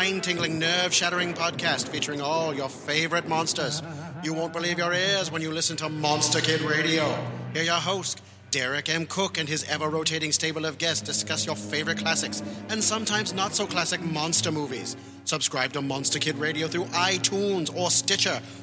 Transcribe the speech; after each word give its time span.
Spine 0.00 0.22
tingling, 0.22 0.58
nerve 0.58 0.94
shattering 0.94 1.34
podcast 1.34 1.88
featuring 1.88 2.22
all 2.22 2.54
your 2.54 2.70
favorite 2.70 3.28
monsters. 3.28 3.82
You 4.24 4.32
won't 4.32 4.54
believe 4.54 4.78
your 4.78 4.94
ears 4.94 5.30
when 5.30 5.42
you 5.42 5.52
listen 5.52 5.76
to 5.76 5.90
Monster 5.90 6.40
Kid 6.40 6.62
Radio. 6.62 7.04
Hear 7.52 7.64
your 7.64 7.74
host, 7.74 8.22
Derek 8.50 8.88
M. 8.88 9.04
Koch, 9.04 9.36
and 9.36 9.46
his 9.46 9.62
ever 9.68 9.90
rotating 9.90 10.32
stable 10.32 10.64
of 10.64 10.78
guests 10.78 11.02
discuss 11.02 11.44
your 11.44 11.54
favorite 11.54 11.98
classics 11.98 12.42
and 12.70 12.82
sometimes 12.82 13.34
not 13.34 13.54
so 13.54 13.66
classic 13.66 14.00
monster 14.00 14.50
movies. 14.50 14.96
Subscribe 15.24 15.74
to 15.74 15.82
Monster 15.82 16.18
Kid 16.18 16.38
Radio 16.38 16.66
through 16.66 16.86
iTunes 16.86 17.70
or 17.76 17.90
Stitcher, 17.90 18.40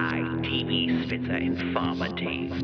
I, 0.00 0.20
DB 0.40 1.04
Spitzer, 1.04 1.36
Informer 1.36 2.08
Dave, 2.14 2.56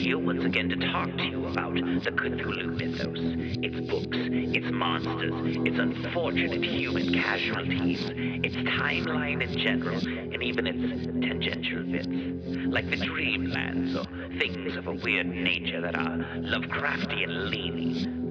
here 0.00 0.16
once 0.16 0.44
again 0.44 0.68
to 0.68 0.76
talk 0.76 1.10
to 1.16 1.24
you 1.24 1.44
about 1.46 1.74
the 1.74 2.12
Cthulhu 2.12 2.78
mythos, 2.78 3.18
its 3.64 3.90
books, 3.90 4.16
its 4.16 4.66
monsters, 4.70 5.56
its 5.66 5.76
unfortunate 5.76 6.64
human 6.64 7.12
casualties, 7.12 8.00
its 8.44 8.54
timeline 8.78 9.42
in 9.42 9.58
general, 9.58 9.98
and 10.06 10.40
even 10.40 10.68
its 10.68 11.06
tangential 11.26 11.82
bits, 11.82 12.06
like 12.72 12.88
the 12.88 12.96
dreamlands 12.96 13.96
or 13.96 14.38
things 14.38 14.76
of 14.76 14.86
a 14.86 14.92
weird 14.92 15.26
nature 15.26 15.80
that 15.80 15.96
are 15.96 16.18
Lovecraftian 16.38 17.50
leaning. 17.50 18.23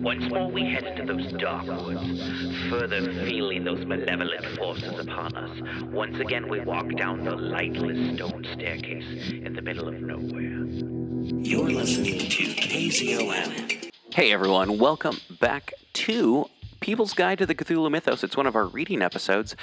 Once 0.00 0.28
more 0.30 0.50
we 0.50 0.62
head 0.62 0.84
into 0.84 1.12
those 1.12 1.32
dark 1.32 1.66
woods, 1.66 2.68
further 2.68 3.12
feeling 3.24 3.64
those 3.64 3.84
malevolent 3.86 4.44
forces 4.58 4.98
upon 4.98 5.34
us. 5.36 5.82
Once 5.84 6.18
again 6.18 6.48
we 6.48 6.60
walk 6.60 6.86
down 6.96 7.24
the 7.24 7.34
lightless 7.34 8.16
stone 8.16 8.46
staircase 8.52 9.30
in 9.32 9.54
the 9.54 9.62
middle 9.62 9.88
of 9.88 9.94
nowhere. 10.00 10.66
You're 11.42 11.70
listening 11.70 12.18
to 12.18 12.44
KZOM. 12.54 13.90
Hey 14.12 14.32
everyone, 14.32 14.78
welcome 14.78 15.18
back 15.40 15.72
to 15.94 16.46
People's 16.80 17.14
Guide 17.14 17.38
to 17.38 17.46
the 17.46 17.54
Cthulhu 17.54 17.90
Mythos. 17.90 18.22
It's 18.24 18.36
one 18.36 18.46
of 18.46 18.56
our 18.56 18.66
reading 18.66 19.02
episodes. 19.02 19.56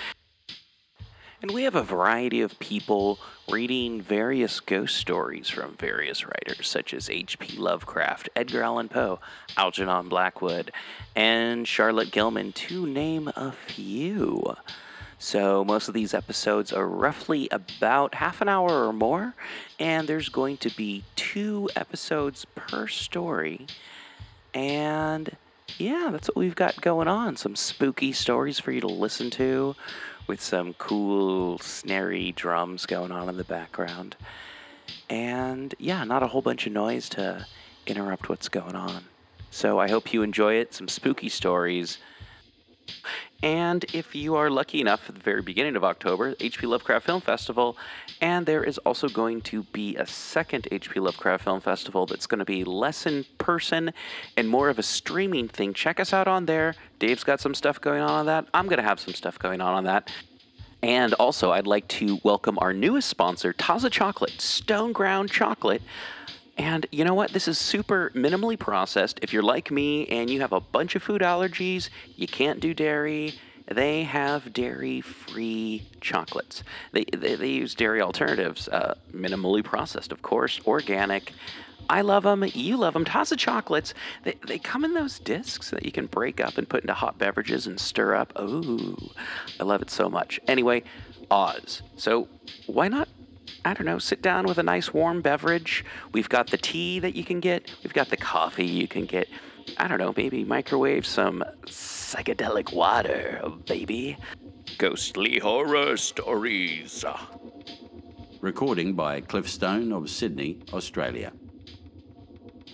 And 1.40 1.52
we 1.52 1.64
have 1.64 1.76
a 1.76 1.84
variety 1.84 2.42
of 2.42 2.58
people 2.58 3.20
reading 3.48 4.02
various 4.02 4.60
ghost 4.60 4.96
stories 4.96 5.48
from 5.48 5.76
various 5.76 6.26
writers, 6.26 6.68
such 6.68 6.96
as 6.96 7.12
H.P. 7.12 7.58
Lovecraft, 7.58 8.30
Edgar 8.36 8.64
Allan 8.64 8.90
Poe, 8.90 9.20
Algernon 9.56 10.10
Blackwood, 10.10 10.72
and 11.16 11.68
Charlotte 11.68 12.12
Gilman, 12.12 12.54
to 12.54 12.88
name 12.88 13.28
a 13.36 13.52
few. 13.52 14.56
So, 15.20 15.64
most 15.64 15.88
of 15.88 15.94
these 15.94 16.16
episodes 16.16 16.74
are 16.74 16.88
roughly 16.88 17.48
about 17.52 18.16
half 18.16 18.42
an 18.42 18.50
hour 18.50 18.88
or 18.88 18.94
more, 18.94 19.36
and 19.80 20.08
there's 20.08 20.30
going 20.30 20.58
to 20.58 20.76
be 20.76 21.04
two 21.16 21.70
episodes 21.76 22.46
per 22.56 22.88
story. 22.88 23.68
And 24.56 25.38
yeah, 25.78 26.10
that's 26.12 26.30
what 26.30 26.38
we've 26.38 26.56
got 26.56 26.82
going 26.82 27.08
on. 27.08 27.36
Some 27.36 27.56
spooky 27.56 28.12
stories 28.12 28.60
for 28.60 28.72
you 28.72 28.82
to 28.82 28.88
listen 28.88 29.30
to 29.32 29.76
with 30.28 30.42
some 30.42 30.74
cool, 30.74 31.58
snary 31.60 32.34
drums 32.34 32.86
going 32.86 33.12
on 33.12 33.30
in 33.30 33.38
the 33.38 33.44
background. 33.44 34.16
And 35.10 35.74
yeah, 35.80 36.04
not 36.04 36.24
a 36.24 36.28
whole 36.28 36.42
bunch 36.42 36.68
of 36.68 36.74
noise 36.74 37.10
to 37.10 37.46
interrupt 37.86 38.30
what's 38.30 38.50
going 38.50 38.76
on. 38.76 39.06
So 39.52 39.80
I 39.80 39.90
hope 39.90 40.14
you 40.14 40.22
enjoy 40.22 40.56
it. 40.56 40.74
Some 40.74 40.88
spooky 40.88 41.30
stories. 41.30 41.98
And 43.44 43.86
if 43.94 44.16
you 44.16 44.36
are 44.36 44.50
lucky 44.50 44.82
enough 44.82 45.08
at 45.08 45.16
the 45.16 45.22
very 45.22 45.44
beginning 45.44 45.76
of 45.76 45.84
October, 45.84 46.34
HP 46.36 46.68
Lovecraft 46.68 47.06
Film 47.06 47.22
Festival, 47.22 47.78
and 48.20 48.48
there 48.48 48.64
is 48.64 48.80
also 48.80 49.08
going 49.08 49.42
to 49.42 49.64
be 49.64 49.96
a 49.96 50.08
second 50.08 50.68
HP 50.72 51.00
Lovecraft 51.02 51.44
Film 51.44 51.62
Festival 51.62 52.08
that's 52.08 52.26
going 52.26 52.40
to 52.40 52.46
be 52.46 52.64
less 52.64 53.06
in 53.06 53.26
person 53.38 53.94
and 54.36 54.50
more 54.50 54.70
of 54.70 54.80
a 54.80 54.84
streaming 54.84 55.48
thing. 55.48 55.74
Check 55.74 56.00
us 56.00 56.14
out 56.14 56.28
on 56.28 56.48
there. 56.48 56.74
Dave's 56.98 57.24
got 57.24 57.40
some 57.40 57.54
stuff 57.54 57.80
going 57.80 58.02
on 58.02 58.10
on 58.10 58.26
that. 58.26 58.48
I'm 58.56 58.66
going 58.66 58.82
to 58.82 58.88
have 58.88 59.00
some 59.00 59.14
stuff 59.14 59.38
going 59.38 59.62
on 59.62 59.76
on 59.76 59.84
that. 59.84 60.10
And 60.82 61.14
also, 61.16 61.52
I'd 61.52 61.68
like 61.68 61.88
to 61.90 62.20
welcome 62.24 62.58
our 62.60 62.74
newest 62.74 63.08
sponsor, 63.08 63.54
Taza 63.54 63.92
Chocolate, 63.92 64.42
Stone 64.42 64.94
Ground 64.94 65.32
Chocolate. 65.32 65.82
And 66.58 66.88
you 66.92 67.04
know 67.06 67.14
what? 67.14 67.32
This 67.32 67.48
is 67.48 67.58
super 67.58 68.12
minimally 68.16 68.58
processed. 68.58 69.20
If 69.22 69.32
you're 69.32 69.44
like 69.44 69.70
me 69.70 70.08
and 70.08 70.30
you 70.30 70.42
have 70.42 70.54
a 70.54 70.60
bunch 70.60 70.96
of 70.96 71.04
food 71.04 71.22
allergies, 71.22 71.90
you 72.16 72.28
can't 72.28 72.60
do 72.60 72.74
dairy, 72.74 73.36
they 73.68 74.04
have 74.04 74.54
dairy 74.54 75.02
free 75.02 75.84
chocolates. 76.02 76.64
They, 76.94 77.04
they, 77.04 77.36
they, 77.36 77.50
use 77.50 77.76
dairy 77.76 78.02
alternatives, 78.02 78.70
uh, 78.70 78.96
minimally 79.14 79.64
processed, 79.64 80.12
of 80.12 80.22
course, 80.22 80.60
organic. 80.66 81.34
I 81.90 82.02
love 82.02 82.24
them. 82.24 82.44
You 82.54 82.78
love 82.78 82.94
them. 82.94 83.06
Taza 83.06 83.38
chocolates. 83.38 83.94
They, 84.24 84.36
they 84.46 84.58
come 84.58 84.84
in 84.84 84.94
those 84.94 85.20
discs 85.20 85.70
that 85.72 85.86
you 85.86 85.92
can 85.92 86.08
break 86.08 86.40
up 86.40 86.58
and 86.58 86.68
put 86.68 86.82
into 86.82 86.94
hot 86.94 87.18
beverages 87.18 87.68
and 87.68 87.80
stir 87.80 88.16
up. 88.16 88.34
Oh, 88.36 88.98
I 89.60 89.64
love 89.64 89.82
it 89.82 89.90
so 89.90 90.10
much. 90.10 90.40
Anyway, 90.48 90.84
Oz. 91.30 91.82
So 91.98 92.28
why 92.68 92.88
not 92.88 93.10
I 93.66 93.74
don't 93.74 93.86
know, 93.86 94.00
sit 94.00 94.22
down 94.22 94.46
with 94.46 94.58
a 94.58 94.64
nice 94.64 94.94
warm 94.94 95.22
beverage. 95.22 95.84
We've 96.12 96.30
got 96.30 96.48
the 96.48 96.58
tea 96.58 97.00
that 97.00 97.16
you 97.16 97.24
can 97.24 97.40
get, 97.40 97.72
we've 97.84 97.94
got 97.94 98.10
the 98.10 98.18
coffee 98.18 98.66
you 98.66 98.88
can 98.88 99.06
get. 99.06 99.28
I 99.78 99.88
don't 99.88 100.00
know, 100.00 100.14
maybe 100.16 100.44
microwave 100.44 101.06
some 101.06 101.44
psychedelic 101.66 102.74
water, 102.74 103.42
baby. 103.66 104.18
Ghostly 104.78 105.40
horror 105.40 105.98
stories. 105.98 107.04
Recording 108.40 108.94
by 108.94 109.22
Cliff 109.22 109.50
Stone 109.50 109.92
of 109.92 110.10
Sydney, 110.10 110.60
Australia. 110.72 111.34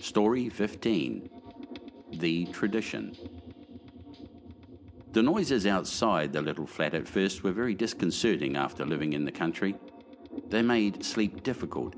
Story 0.00 0.48
15 0.48 1.30
The 2.12 2.44
Tradition. 2.46 3.16
The 5.12 5.22
noises 5.22 5.66
outside 5.66 6.32
the 6.32 6.42
little 6.42 6.66
flat 6.66 6.92
at 6.92 7.08
first 7.08 7.42
were 7.42 7.52
very 7.52 7.74
disconcerting 7.74 8.56
after 8.56 8.84
living 8.84 9.12
in 9.12 9.24
the 9.24 9.32
country. 9.32 9.76
They 10.48 10.62
made 10.62 11.04
sleep 11.04 11.42
difficult. 11.42 11.94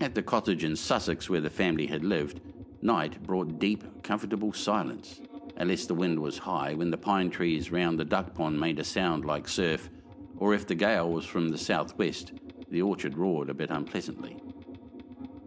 At 0.00 0.14
the 0.14 0.22
cottage 0.22 0.64
in 0.64 0.76
Sussex 0.76 1.28
where 1.28 1.40
the 1.40 1.50
family 1.50 1.86
had 1.86 2.04
lived, 2.04 2.40
night 2.82 3.22
brought 3.22 3.58
deep, 3.58 4.02
comfortable 4.02 4.52
silence, 4.52 5.20
unless 5.56 5.86
the 5.86 5.94
wind 5.94 6.20
was 6.20 6.38
high 6.38 6.74
when 6.74 6.90
the 6.90 6.96
pine 6.96 7.30
trees 7.30 7.72
round 7.72 7.98
the 7.98 8.04
duck 8.04 8.34
pond 8.34 8.58
made 8.58 8.78
a 8.78 8.84
sound 8.84 9.24
like 9.24 9.48
surf, 9.48 9.90
or 10.36 10.54
if 10.54 10.66
the 10.66 10.74
gale 10.74 11.10
was 11.10 11.24
from 11.24 11.48
the 11.48 11.58
southwest, 11.58 12.32
the 12.70 12.82
orchard 12.82 13.16
roared 13.16 13.50
a 13.50 13.54
bit 13.54 13.70
unpleasantly. 13.70 14.36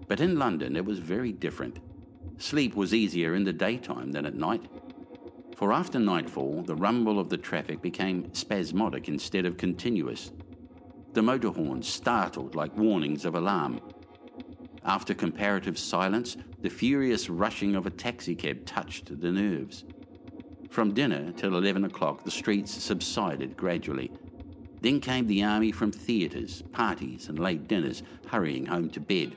But 0.08 0.20
in 0.20 0.38
London 0.38 0.76
it 0.76 0.86
was 0.86 1.00
very 1.00 1.32
different. 1.32 1.80
Sleep 2.38 2.76
was 2.76 2.94
easier 2.94 3.36
in 3.36 3.46
the 3.46 3.54
daytime 3.54 4.12
than 4.12 4.26
at 4.26 4.36
night. 4.36 4.66
For 5.56 5.72
after 5.72 6.00
nightfall, 6.00 6.64
the 6.64 6.76
rumble 6.76 7.20
of 7.20 7.30
the 7.30 7.38
traffic 7.38 7.82
became 7.82 8.34
spasmodic 8.34 9.08
instead 9.08 9.46
of 9.46 9.58
continuous. 9.58 10.32
The 11.14 11.22
motor 11.22 11.50
horns 11.50 11.90
startled 11.90 12.56
like 12.56 12.78
warnings 12.78 13.26
of 13.26 13.36
alarm. 13.36 13.82
After 14.86 15.14
comparative 15.14 15.78
silence, 15.78 16.38
the 16.62 16.70
furious 16.70 17.30
rushing 17.30 17.76
of 17.76 17.86
a 17.86 17.90
taxicab 17.90 18.66
touched 18.66 19.20
the 19.20 19.32
nerves. 19.32 19.84
From 20.70 20.94
dinner 20.94 21.34
till 21.34 21.58
11 21.58 21.84
o'clock, 21.84 22.24
the 22.24 22.32
streets 22.32 22.72
subsided 22.82 23.58
gradually. 23.58 24.10
Then 24.80 25.02
came 25.02 25.28
the 25.28 25.44
army 25.44 25.74
from 25.74 25.92
theatres, 25.92 26.64
parties, 26.72 27.28
and 27.28 27.38
late 27.38 27.68
dinners, 27.68 28.04
hurrying 28.28 28.66
home 28.66 28.90
to 28.92 29.02
bed. 29.02 29.36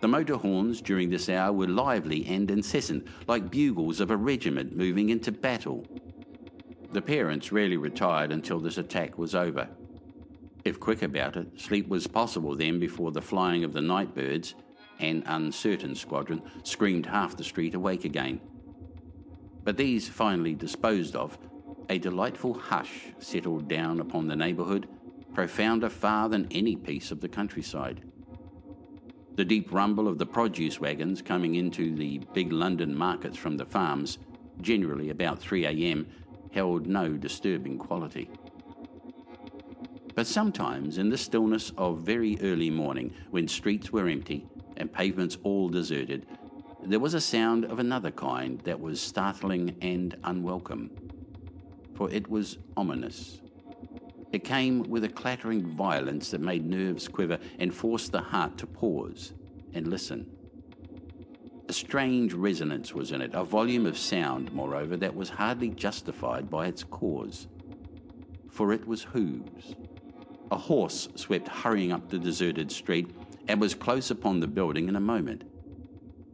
The 0.00 0.08
motor 0.08 0.36
horns 0.36 0.82
during 0.82 1.08
this 1.08 1.30
hour 1.30 1.50
were 1.50 1.66
lively 1.66 2.26
and 2.26 2.50
incessant, 2.50 3.06
like 3.26 3.50
bugles 3.50 4.00
of 4.00 4.10
a 4.10 4.16
regiment 4.18 4.76
moving 4.76 5.08
into 5.08 5.32
battle. 5.32 5.86
The 6.92 7.00
parents 7.00 7.52
rarely 7.52 7.78
retired 7.78 8.30
until 8.32 8.60
this 8.60 8.76
attack 8.76 9.16
was 9.16 9.34
over. 9.34 9.66
If 10.68 10.78
quick 10.78 11.00
about 11.00 11.38
it, 11.38 11.58
sleep 11.58 11.88
was 11.88 12.06
possible 12.06 12.54
then 12.54 12.78
before 12.78 13.10
the 13.10 13.22
flying 13.22 13.64
of 13.64 13.72
the 13.72 13.80
night 13.80 14.14
birds, 14.14 14.54
an 14.98 15.22
uncertain 15.24 15.94
squadron, 15.94 16.42
screamed 16.62 17.06
half 17.06 17.38
the 17.38 17.42
street 17.42 17.74
awake 17.74 18.04
again. 18.04 18.38
But 19.64 19.78
these 19.78 20.10
finally 20.10 20.54
disposed 20.54 21.16
of, 21.16 21.38
a 21.88 21.96
delightful 21.96 22.52
hush 22.52 23.06
settled 23.18 23.66
down 23.66 23.98
upon 23.98 24.26
the 24.26 24.36
neighbourhood, 24.36 24.86
profounder 25.32 25.88
far 25.88 26.28
than 26.28 26.46
any 26.50 26.76
piece 26.76 27.10
of 27.10 27.22
the 27.22 27.30
countryside. 27.30 28.02
The 29.36 29.46
deep 29.46 29.72
rumble 29.72 30.06
of 30.06 30.18
the 30.18 30.26
produce 30.26 30.78
wagons 30.78 31.22
coming 31.22 31.54
into 31.54 31.94
the 31.94 32.20
big 32.34 32.52
London 32.52 32.94
markets 32.94 33.38
from 33.38 33.56
the 33.56 33.64
farms, 33.64 34.18
generally 34.60 35.08
about 35.08 35.38
3 35.38 35.64
a.m., 35.64 36.08
held 36.52 36.86
no 36.86 37.14
disturbing 37.14 37.78
quality. 37.78 38.28
But 40.18 40.26
sometimes, 40.26 40.98
in 40.98 41.10
the 41.10 41.16
stillness 41.16 41.70
of 41.78 42.00
very 42.00 42.36
early 42.40 42.70
morning, 42.70 43.12
when 43.30 43.46
streets 43.46 43.92
were 43.92 44.08
empty 44.08 44.44
and 44.76 44.92
pavements 44.92 45.38
all 45.44 45.68
deserted, 45.68 46.26
there 46.82 46.98
was 46.98 47.14
a 47.14 47.20
sound 47.20 47.64
of 47.64 47.78
another 47.78 48.10
kind 48.10 48.60
that 48.62 48.80
was 48.80 49.00
startling 49.00 49.76
and 49.80 50.16
unwelcome. 50.24 50.90
For 51.94 52.10
it 52.10 52.28
was 52.28 52.58
ominous. 52.76 53.40
It 54.32 54.42
came 54.42 54.90
with 54.90 55.04
a 55.04 55.08
clattering 55.08 55.64
violence 55.76 56.32
that 56.32 56.40
made 56.40 56.66
nerves 56.66 57.06
quiver 57.06 57.38
and 57.60 57.72
forced 57.72 58.10
the 58.10 58.22
heart 58.22 58.58
to 58.58 58.66
pause 58.66 59.34
and 59.72 59.86
listen. 59.86 60.26
A 61.68 61.72
strange 61.72 62.32
resonance 62.32 62.92
was 62.92 63.12
in 63.12 63.22
it, 63.22 63.34
a 63.34 63.44
volume 63.44 63.86
of 63.86 63.96
sound, 63.96 64.52
moreover, 64.52 64.96
that 64.96 65.14
was 65.14 65.30
hardly 65.30 65.68
justified 65.68 66.50
by 66.50 66.66
its 66.66 66.82
cause. 66.82 67.46
For 68.50 68.72
it 68.72 68.84
was 68.84 69.04
hooves 69.04 69.76
a 70.50 70.56
horse 70.56 71.08
swept 71.14 71.48
hurrying 71.48 71.92
up 71.92 72.08
the 72.08 72.18
deserted 72.18 72.70
street 72.70 73.10
and 73.48 73.60
was 73.60 73.74
close 73.74 74.10
upon 74.10 74.40
the 74.40 74.46
building 74.46 74.88
in 74.88 74.96
a 74.96 75.00
moment. 75.00 75.44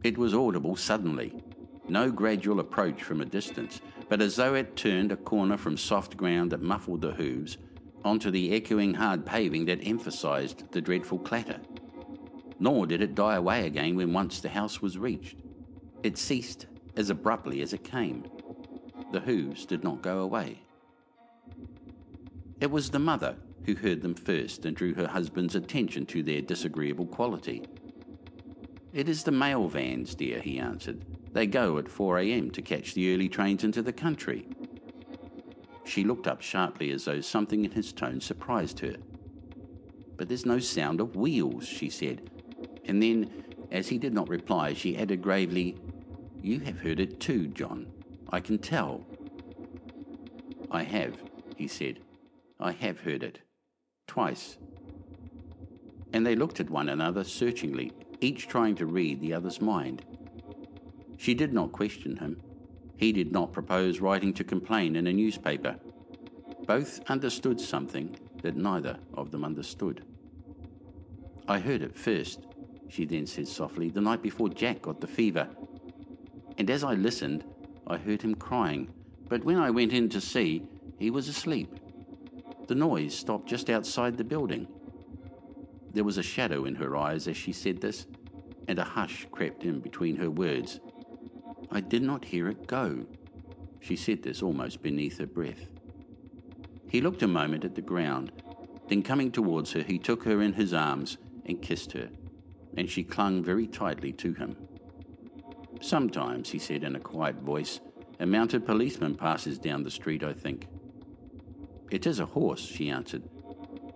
It 0.03 0.17
was 0.17 0.33
audible 0.33 0.75
suddenly, 0.75 1.43
no 1.87 2.11
gradual 2.11 2.59
approach 2.59 3.03
from 3.03 3.21
a 3.21 3.25
distance, 3.25 3.81
but 4.09 4.21
as 4.21 4.35
though 4.35 4.53
it 4.53 4.75
turned 4.75 5.11
a 5.11 5.17
corner 5.17 5.57
from 5.57 5.77
soft 5.77 6.15
ground 6.15 6.51
that 6.51 6.61
muffled 6.61 7.01
the 7.01 7.13
hooves 7.13 7.57
onto 8.03 8.29
the 8.29 8.53
echoing 8.53 8.93
hard 8.93 9.25
paving 9.25 9.65
that 9.65 9.79
emphasized 9.81 10.71
the 10.71 10.81
dreadful 10.81 11.19
clatter. 11.19 11.59
Nor 12.59 12.85
did 12.85 13.01
it 13.01 13.15
die 13.15 13.35
away 13.35 13.65
again 13.65 13.95
when 13.95 14.13
once 14.13 14.39
the 14.39 14.49
house 14.49 14.81
was 14.81 14.97
reached. 14.97 15.37
It 16.03 16.17
ceased 16.17 16.67
as 16.95 17.09
abruptly 17.09 17.61
as 17.61 17.73
it 17.73 17.83
came. 17.83 18.25
The 19.11 19.19
hooves 19.19 19.65
did 19.65 19.83
not 19.83 20.01
go 20.01 20.19
away. 20.19 20.61
It 22.61 22.71
was 22.71 22.91
the 22.91 22.99
mother 22.99 23.35
who 23.65 23.75
heard 23.75 24.01
them 24.01 24.13
first 24.13 24.65
and 24.65 24.75
drew 24.75 24.93
her 24.93 25.07
husband's 25.07 25.55
attention 25.55 26.05
to 26.05 26.21
their 26.21 26.41
disagreeable 26.41 27.07
quality. 27.07 27.65
It 28.93 29.09
is 29.09 29.23
the 29.23 29.31
mail 29.31 29.67
vans, 29.67 30.15
dear, 30.15 30.39
he 30.39 30.59
answered. 30.59 31.03
They 31.33 31.47
go 31.47 31.77
at 31.77 31.89
4 31.89 32.19
a.m. 32.19 32.51
to 32.51 32.61
catch 32.61 32.93
the 32.93 33.13
early 33.13 33.27
trains 33.27 33.63
into 33.63 33.81
the 33.81 33.91
country. 33.91 34.47
She 35.83 36.03
looked 36.03 36.27
up 36.27 36.41
sharply 36.41 36.91
as 36.91 37.05
though 37.05 37.21
something 37.21 37.65
in 37.65 37.71
his 37.71 37.91
tone 37.91 38.21
surprised 38.21 38.79
her. 38.79 38.95
But 40.15 40.29
there's 40.29 40.45
no 40.45 40.59
sound 40.59 41.01
of 41.01 41.15
wheels, 41.15 41.67
she 41.67 41.89
said. 41.89 42.29
And 42.85 43.01
then, 43.03 43.43
as 43.71 43.89
he 43.89 43.97
did 43.97 44.13
not 44.13 44.29
reply, 44.29 44.73
she 44.73 44.97
added 44.97 45.21
gravely, 45.21 45.75
You 46.41 46.59
have 46.61 46.79
heard 46.79 46.99
it 46.99 47.19
too, 47.19 47.47
John. 47.47 47.87
I 48.29 48.39
can 48.39 48.57
tell. 48.57 49.05
I 50.71 50.83
have, 50.83 51.17
he 51.57 51.67
said. 51.67 51.99
I 52.59 52.71
have 52.71 53.01
heard 53.01 53.23
it 53.23 53.39
twice. 54.15 54.57
And 56.13 56.25
they 56.25 56.37
looked 56.37 56.61
at 56.61 56.69
one 56.69 56.87
another 56.87 57.25
searchingly, 57.25 57.91
each 58.21 58.47
trying 58.47 58.75
to 58.75 58.85
read 58.85 59.19
the 59.19 59.33
other's 59.33 59.59
mind. 59.59 60.05
She 61.17 61.33
did 61.33 61.51
not 61.51 61.73
question 61.73 62.15
him. 62.15 62.41
He 62.95 63.11
did 63.11 63.33
not 63.33 63.51
propose 63.51 63.99
writing 63.99 64.33
to 64.35 64.45
complain 64.45 64.95
in 64.95 65.05
a 65.07 65.11
newspaper. 65.11 65.75
Both 66.65 67.01
understood 67.09 67.59
something 67.59 68.17
that 68.41 68.55
neither 68.55 68.99
of 69.15 69.31
them 69.31 69.43
understood. 69.43 70.05
I 71.49 71.59
heard 71.59 71.81
it 71.81 71.97
first, 71.97 72.39
she 72.87 73.03
then 73.03 73.27
said 73.27 73.49
softly, 73.49 73.89
the 73.89 73.99
night 73.99 74.21
before 74.21 74.47
Jack 74.47 74.83
got 74.83 75.01
the 75.01 75.07
fever. 75.07 75.49
And 76.57 76.69
as 76.69 76.85
I 76.85 76.93
listened, 76.93 77.43
I 77.85 77.97
heard 77.97 78.21
him 78.21 78.35
crying, 78.35 78.93
but 79.27 79.43
when 79.43 79.57
I 79.57 79.71
went 79.71 79.91
in 79.91 80.07
to 80.07 80.21
see, 80.21 80.63
he 80.97 81.09
was 81.09 81.27
asleep. 81.27 81.81
The 82.67 82.75
noise 82.75 83.15
stopped 83.15 83.47
just 83.47 83.69
outside 83.69 84.17
the 84.17 84.23
building. 84.23 84.67
There 85.93 86.03
was 86.03 86.17
a 86.17 86.23
shadow 86.23 86.65
in 86.65 86.75
her 86.75 86.97
eyes 86.97 87.27
as 87.27 87.37
she 87.37 87.51
said 87.51 87.81
this, 87.81 88.07
and 88.67 88.79
a 88.79 88.83
hush 88.83 89.27
crept 89.31 89.63
in 89.63 89.79
between 89.79 90.17
her 90.17 90.29
words. 90.29 90.79
I 91.71 91.81
did 91.81 92.01
not 92.01 92.25
hear 92.25 92.47
it 92.49 92.67
go. 92.67 93.05
She 93.79 93.95
said 93.95 94.23
this 94.23 94.41
almost 94.41 94.81
beneath 94.81 95.19
her 95.19 95.27
breath. 95.27 95.69
He 96.89 97.01
looked 97.01 97.21
a 97.21 97.27
moment 97.27 97.63
at 97.65 97.75
the 97.75 97.81
ground, 97.81 98.31
then 98.87 99.03
coming 99.03 99.31
towards 99.31 99.73
her, 99.73 99.81
he 99.81 99.97
took 99.97 100.23
her 100.23 100.41
in 100.41 100.53
his 100.53 100.73
arms 100.73 101.17
and 101.45 101.61
kissed 101.61 101.91
her, 101.93 102.09
and 102.77 102.89
she 102.89 103.03
clung 103.03 103.43
very 103.43 103.67
tightly 103.67 104.11
to 104.13 104.33
him. 104.33 104.55
Sometimes, 105.81 106.49
he 106.49 106.59
said 106.59 106.83
in 106.83 106.95
a 106.95 106.99
quiet 106.99 107.35
voice, 107.35 107.79
a 108.19 108.25
mounted 108.25 108.65
policeman 108.65 109.15
passes 109.15 109.59
down 109.59 109.83
the 109.83 109.91
street, 109.91 110.23
I 110.23 110.33
think. 110.33 110.67
It 111.91 112.05
is 112.05 112.19
a 112.19 112.25
horse, 112.25 112.61
she 112.61 112.89
answered. 112.89 113.23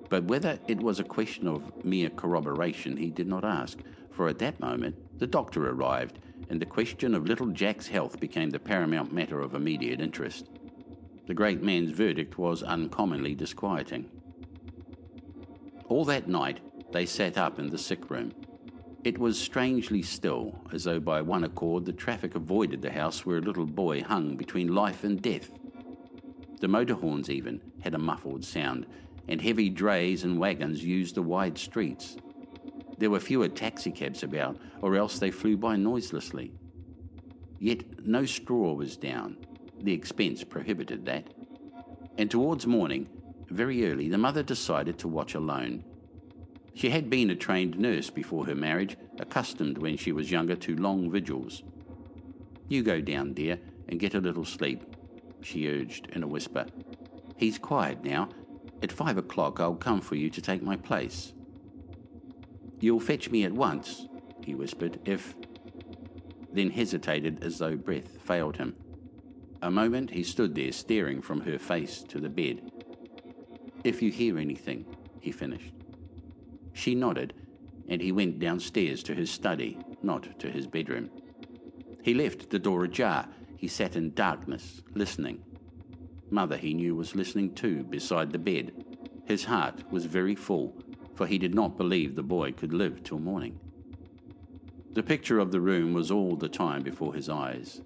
But 0.10 0.26
whether 0.26 0.60
it 0.68 0.82
was 0.82 1.00
a 1.00 1.04
question 1.04 1.48
of 1.48 1.86
mere 1.86 2.10
corroboration, 2.10 2.98
he 2.98 3.10
did 3.10 3.28
not 3.28 3.44
ask, 3.44 3.80
for 4.12 4.28
at 4.28 4.40
that 4.40 4.60
moment 4.60 4.96
the 5.20 5.28
doctor 5.28 5.70
arrived, 5.70 6.20
and 6.50 6.60
the 6.60 6.66
question 6.66 7.14
of 7.14 7.28
little 7.28 7.48
Jack's 7.48 7.88
health 7.88 8.20
became 8.20 8.50
the 8.50 8.60
paramount 8.60 9.14
matter 9.14 9.40
of 9.40 9.54
immediate 9.54 10.02
interest. 10.02 10.50
The 11.28 11.34
great 11.36 11.62
man's 11.62 11.92
verdict 11.92 12.40
was 12.40 12.64
uncommonly 12.64 13.36
disquieting. 13.36 14.10
All 15.88 16.06
that 16.06 16.28
night 16.28 16.60
they 16.92 17.06
sat 17.06 17.38
up 17.38 17.60
in 17.60 17.70
the 17.70 17.78
sick 17.78 18.10
room. 18.10 18.32
It 19.04 19.18
was 19.18 19.40
strangely 19.40 20.02
still, 20.02 20.60
as 20.74 20.84
though 20.84 21.00
by 21.00 21.22
one 21.22 21.44
accord 21.44 21.86
the 21.86 21.94
traffic 21.94 22.36
avoided 22.36 22.82
the 22.82 22.92
house 22.92 23.26
where 23.26 23.38
a 23.38 23.42
little 23.42 23.66
boy 23.66 24.02
hung 24.02 24.36
between 24.36 24.74
life 24.74 25.04
and 25.04 25.22
death. 25.22 25.52
The 26.60 26.68
motor 26.68 26.96
horns, 26.96 27.30
even, 27.30 27.62
had 27.82 27.94
a 27.94 28.00
muffled 28.00 28.44
sound, 28.44 28.86
and 29.28 29.42
heavy 29.42 29.70
drays 29.70 30.24
and 30.24 30.40
wagons 30.40 30.84
used 30.84 31.16
the 31.16 31.22
wide 31.22 31.58
streets. 31.58 32.18
There 32.98 33.10
were 33.10 33.20
fewer 33.20 33.48
taxicabs 33.48 34.24
about, 34.24 34.58
or 34.82 34.96
else 34.96 35.20
they 35.20 35.32
flew 35.32 35.56
by 35.56 35.78
noiselessly. 35.78 36.52
Yet 37.60 38.06
no 38.06 38.26
straw 38.26 38.74
was 38.74 38.98
down. 38.98 39.38
The 39.82 39.94
expense 39.94 40.44
prohibited 40.44 41.06
that. 41.06 41.28
And 42.18 42.30
towards 42.30 42.68
morning, 42.68 43.08
very 43.50 43.90
early, 43.90 44.10
the 44.10 44.18
mother 44.18 44.44
decided 44.44 44.98
to 45.00 45.08
watch 45.08 45.34
alone. 45.36 45.84
She 46.74 46.90
had 46.90 47.10
been 47.10 47.30
a 47.30 47.36
trained 47.36 47.80
nurse 47.80 48.10
before 48.10 48.46
her 48.46 48.56
marriage, 48.56 48.98
accustomed 49.20 49.78
when 49.78 49.98
she 49.98 50.12
was 50.12 50.32
younger 50.32 50.56
to 50.58 50.76
long 50.76 51.10
vigils. 51.12 51.64
You 52.68 52.84
go 52.84 53.02
down, 53.02 53.34
dear, 53.34 53.60
and 53.88 54.00
get 54.00 54.14
a 54.14 54.20
little 54.20 54.46
sleep, 54.46 54.89
she 55.42 55.68
urged 55.68 56.08
in 56.08 56.24
a 56.24 56.28
whisper. 56.28 56.66
He's 57.38 57.58
quiet 57.58 58.04
now. 58.04 58.30
At 58.82 58.92
five 58.92 59.18
o'clock 59.18 59.60
I'll 59.60 59.76
come 59.76 60.02
for 60.02 60.16
you 60.16 60.30
to 60.30 60.42
take 60.42 60.62
my 60.62 60.76
place. 60.76 61.34
You'll 62.80 63.00
fetch 63.00 63.30
me 63.30 63.44
at 63.44 63.52
once, 63.52 64.08
he 64.44 64.56
whispered, 64.56 65.00
if. 65.06 65.36
Then 66.52 66.72
hesitated 66.72 67.44
as 67.44 67.58
though 67.58 67.76
breath 67.76 68.22
failed 68.22 68.58
him. 68.58 68.76
A 69.62 69.70
moment 69.70 70.12
he 70.12 70.24
stood 70.24 70.56
there 70.56 70.72
staring 70.72 71.22
from 71.22 71.42
her 71.42 71.60
face 71.60 72.02
to 72.04 72.20
the 72.20 72.30
bed. 72.30 72.72
If 73.84 74.02
you 74.02 74.12
hear 74.12 74.40
anything, 74.40 74.86
he 75.20 75.32
finished. 75.32 75.74
She 76.74 76.96
nodded, 76.96 77.34
and 77.90 78.02
he 78.02 78.12
went 78.12 78.40
downstairs 78.40 79.04
to 79.04 79.14
his 79.14 79.30
study, 79.30 79.78
not 80.02 80.40
to 80.40 80.50
his 80.50 80.68
bedroom. 80.68 81.10
He 82.02 82.14
left 82.14 82.50
the 82.50 82.60
door 82.60 82.86
ajar. 82.86 83.28
He 83.60 83.68
sat 83.68 83.98
in 83.98 84.14
darkness, 84.14 84.82
listening. 84.96 85.44
Mother, 86.30 86.56
he 86.56 86.74
knew, 86.74 86.96
was 86.96 87.14
listening 87.14 87.54
too, 87.54 87.84
beside 87.84 88.32
the 88.32 88.40
bed. 88.40 88.72
His 89.26 89.44
heart 89.44 89.84
was 89.92 90.06
very 90.06 90.34
full, 90.34 90.82
for 91.14 91.28
he 91.28 91.38
did 91.38 91.54
not 91.54 91.78
believe 91.78 92.16
the 92.16 92.24
boy 92.24 92.54
could 92.54 92.74
live 92.74 93.04
till 93.04 93.20
morning. 93.20 93.60
The 94.94 95.04
picture 95.04 95.40
of 95.40 95.52
the 95.52 95.60
room 95.60 95.94
was 95.94 96.10
all 96.10 96.38
the 96.38 96.48
time 96.48 96.84
before 96.84 97.14
his 97.14 97.28
eyes 97.28 97.82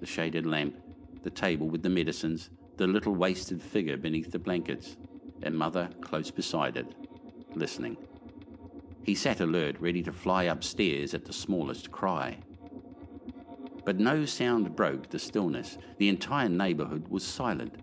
the 0.00 0.06
shaded 0.06 0.46
lamp, 0.46 0.74
the 1.22 1.28
table 1.28 1.68
with 1.68 1.82
the 1.82 1.90
medicines, 1.90 2.48
the 2.78 2.86
little 2.86 3.14
wasted 3.14 3.60
figure 3.62 3.98
beneath 3.98 4.32
the 4.32 4.38
blankets, 4.38 4.96
and 5.42 5.54
Mother 5.54 5.90
close 6.00 6.30
beside 6.30 6.78
it, 6.78 6.86
listening. 7.54 7.98
He 9.02 9.14
sat 9.14 9.40
alert, 9.40 9.76
ready 9.80 10.02
to 10.02 10.12
fly 10.12 10.44
upstairs 10.44 11.12
at 11.12 11.26
the 11.26 11.34
smallest 11.34 11.90
cry. 11.90 12.38
But 13.90 13.98
no 13.98 14.24
sound 14.24 14.76
broke 14.76 15.10
the 15.10 15.18
stillness. 15.18 15.76
The 15.98 16.08
entire 16.08 16.48
neighbourhood 16.48 17.08
was 17.08 17.26
silent. 17.26 17.74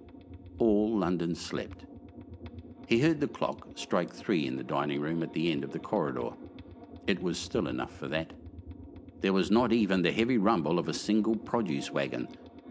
All 0.58 0.98
London 0.98 1.36
slept. 1.36 1.84
He 2.88 3.02
heard 3.02 3.20
the 3.20 3.28
clock 3.28 3.68
strike 3.76 4.14
three 4.14 4.48
in 4.48 4.56
the 4.56 4.64
dining 4.64 5.02
room 5.02 5.22
at 5.22 5.34
the 5.34 5.52
end 5.52 5.66
of 5.66 5.74
the 5.74 5.80
corridor. 5.80 6.30
It 7.08 7.22
was 7.22 7.38
still 7.38 7.68
enough 7.68 7.94
for 7.94 8.08
that. 8.08 8.32
There 9.20 9.34
was 9.34 9.52
not 9.52 9.74
even 9.74 10.02
the 10.02 10.14
heavy 10.14 10.38
rumble 10.38 10.80
of 10.80 10.88
a 10.88 10.94
single 10.94 11.36
produce 11.36 11.92
wagon, 11.92 12.30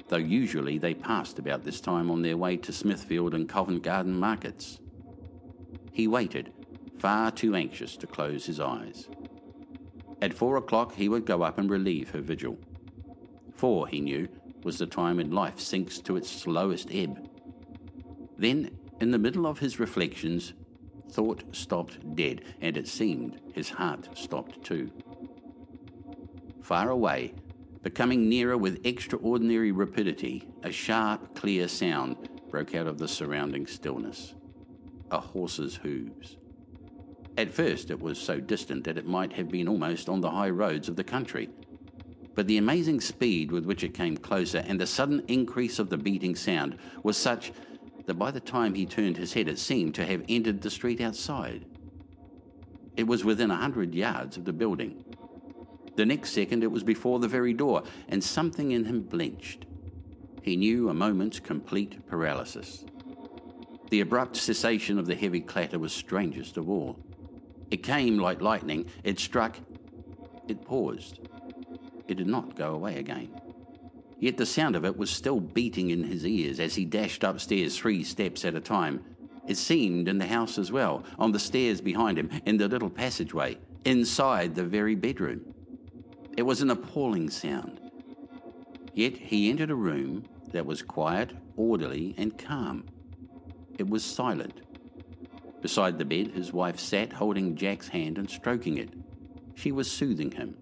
though 0.09 0.16
usually 0.16 0.78
they 0.78 0.95
passed 0.95 1.38
about 1.38 1.62
this 1.62 1.83
time 1.83 2.11
on 2.11 2.23
their 2.23 2.38
way 2.38 2.57
to 2.57 2.73
Smithfield 2.73 3.35
and 3.35 3.47
Covent 3.47 3.83
Garden 3.83 4.19
markets. 4.19 4.81
He 5.93 6.09
waited, 6.09 6.55
far 6.99 7.31
too 7.33 7.55
anxious 7.55 7.99
to 7.99 8.07
close 8.07 8.47
his 8.47 8.61
eyes. 8.61 9.11
At 10.23 10.33
four 10.33 10.57
o'clock, 10.57 10.95
he 10.95 11.11
would 11.11 11.26
go 11.26 11.43
up 11.43 11.59
and 11.59 11.69
relieve 11.69 12.12
her 12.12 12.23
vigil. 12.23 12.57
Four, 13.57 13.89
he 13.89 14.01
knew, 14.01 14.29
was 14.63 14.79
the 14.79 14.87
time 14.87 15.17
when 15.17 15.31
life 15.31 15.59
sinks 15.59 15.99
to 16.01 16.17
its 16.17 16.31
slowest 16.31 16.89
ebb. 16.93 17.29
Then, 18.39 18.77
in 19.01 19.11
the 19.11 19.19
middle 19.19 19.47
of 19.47 19.59
his 19.59 19.81
reflections, 19.81 20.53
thought 21.11 21.45
stopped 21.53 22.15
dead, 22.15 22.43
and 22.61 22.77
it 22.77 22.89
seemed 22.89 23.41
his 23.55 23.71
heart 23.71 24.09
stopped 24.17 24.63
too. 24.63 24.91
Far 26.63 26.91
away, 26.91 27.35
becoming 27.83 28.29
nearer 28.29 28.59
with 28.59 28.85
extraordinary 28.85 29.73
rapidity, 29.73 30.49
a 30.63 30.73
sharp, 30.73 31.35
clear 31.35 31.69
sound 31.69 32.29
broke 32.51 32.75
out 32.75 32.87
of 32.87 32.99
the 32.99 33.09
surrounding 33.09 33.67
stillness 33.67 34.35
a 35.11 35.21
horse's 35.21 35.77
hooves. 35.77 36.37
At 37.39 37.53
first, 37.53 37.91
it 37.91 38.01
was 38.01 38.19
so 38.19 38.41
distant 38.41 38.85
that 38.85 38.99
it 38.99 39.07
might 39.07 39.33
have 39.35 39.49
been 39.49 39.69
almost 39.69 40.09
on 40.09 40.21
the 40.21 40.31
high 40.31 40.51
roads 40.51 40.89
of 40.89 40.97
the 40.97 41.05
country. 41.05 41.49
But 42.37 42.47
the 42.47 42.59
amazing 42.59 43.00
speed 43.00 43.50
with 43.50 43.64
which 43.64 43.83
it 43.83 43.95
came 43.95 44.16
closer 44.16 44.59
and 44.59 44.78
the 44.78 44.87
sudden 44.87 45.25
increase 45.26 45.78
of 45.78 45.88
the 45.88 45.97
beating 45.97 46.37
sound 46.37 46.76
was 47.02 47.16
such 47.16 47.50
that 48.05 48.14
by 48.14 48.31
the 48.31 48.40
time 48.40 48.75
he 48.75 48.85
turned 48.85 49.16
his 49.16 49.33
head, 49.33 49.49
it 49.49 49.59
seemed 49.59 49.95
to 49.97 50.05
have 50.05 50.23
entered 50.28 50.61
the 50.61 50.71
street 50.71 51.00
outside. 51.00 51.64
It 52.95 53.07
was 53.07 53.25
within 53.25 53.50
a 53.50 53.57
hundred 53.57 53.95
yards 53.95 54.37
of 54.37 54.45
the 54.45 54.52
building. 54.52 55.02
The 55.97 56.05
next 56.05 56.31
second, 56.31 56.62
it 56.62 56.71
was 56.71 56.85
before 56.85 57.19
the 57.19 57.26
very 57.26 57.55
door, 57.55 57.83
and 58.09 58.23
something 58.23 58.71
in 58.71 58.85
him 58.85 59.00
blenched. 59.00 59.64
He 60.43 60.57
knew 60.57 60.90
a 60.90 60.95
moment's 60.95 61.40
complete 61.40 62.07
paralysis. 62.07 62.85
The 63.88 64.00
abrupt 64.00 64.37
cessation 64.37 64.99
of 64.99 65.07
the 65.07 65.14
heavy 65.14 65.40
clatter 65.40 65.78
was 65.78 65.93
strangest 65.95 66.59
of 66.59 66.69
all. 66.69 66.99
It 67.71 67.83
came 67.83 68.19
like 68.19 68.43
lightning, 68.43 68.87
it 69.05 69.19
struck, 69.19 69.59
it 70.49 70.64
paused. 70.64 71.21
It 72.09 72.17
did 72.17 72.27
not 72.27 72.57
go 72.57 72.75
away 72.75 72.99
again. 72.99 73.29
Yet 74.19 74.37
the 74.37 74.47
sound 74.47 74.77
of 74.77 74.85
it 74.85 74.97
was 74.97 75.11
still 75.11 75.41
beating 75.41 75.91
in 75.91 76.05
his 76.05 76.27
ears 76.27 76.59
as 76.59 76.75
he 76.75 76.85
dashed 76.85 77.23
upstairs 77.23 77.77
three 77.77 78.03
steps 78.03 78.45
at 78.45 78.55
a 78.55 78.61
time. 78.61 79.05
It 79.47 79.57
seemed 79.57 80.09
in 80.09 80.19
the 80.19 80.27
house 80.27 80.59
as 80.59 80.73
well, 80.73 81.05
on 81.19 81.33
the 81.33 81.39
stairs 81.39 81.81
behind 81.81 82.19
him, 82.19 82.31
in 82.47 82.57
the 82.57 82.69
little 82.69 82.91
passageway, 82.91 83.59
inside 83.85 84.55
the 84.55 84.65
very 84.65 84.95
bedroom. 84.95 85.55
It 86.37 86.43
was 86.43 86.63
an 86.63 86.71
appalling 86.71 87.31
sound. 87.31 87.81
Yet 88.95 89.17
he 89.17 89.51
entered 89.51 89.71
a 89.71 89.77
room 89.77 90.25
that 90.53 90.67
was 90.67 90.83
quiet, 90.83 91.33
orderly, 91.57 92.15
and 92.17 92.39
calm. 92.39 92.87
It 93.79 93.89
was 93.89 94.05
silent. 94.05 94.63
Beside 95.61 95.99
the 95.99 96.05
bed, 96.05 96.29
his 96.29 96.53
wife 96.53 96.79
sat 96.79 97.13
holding 97.13 97.57
Jack's 97.57 97.89
hand 97.89 98.19
and 98.19 98.31
stroking 98.31 98.79
it. 98.79 98.91
She 99.55 99.73
was 99.73 99.91
soothing 99.91 100.33
him. 100.33 100.57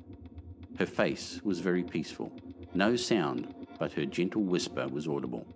Her 0.79 0.87
face 0.87 1.41
was 1.45 1.61
very 1.61 1.85
peaceful. 1.85 2.33
No 2.75 2.97
sound 2.97 3.55
but 3.79 3.93
her 3.93 4.07
gentle 4.07 4.43
whisper 4.43 4.89
was 4.89 5.07
audible. 5.09 5.47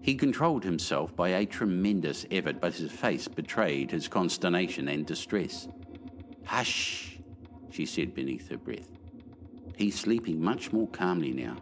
He 0.00 0.14
controlled 0.14 0.64
himself 0.64 1.16
by 1.16 1.30
a 1.30 1.46
tremendous 1.46 2.26
effort, 2.30 2.60
but 2.60 2.74
his 2.74 2.92
face 2.92 3.26
betrayed 3.28 3.90
his 3.90 4.08
consternation 4.08 4.88
and 4.88 5.04
distress. 5.04 5.68
Hush, 6.44 7.18
she 7.70 7.86
said 7.86 8.14
beneath 8.14 8.48
her 8.50 8.56
breath. 8.56 8.88
He's 9.76 9.98
sleeping 9.98 10.40
much 10.40 10.72
more 10.72 10.86
calmly 10.88 11.32
now. 11.32 11.56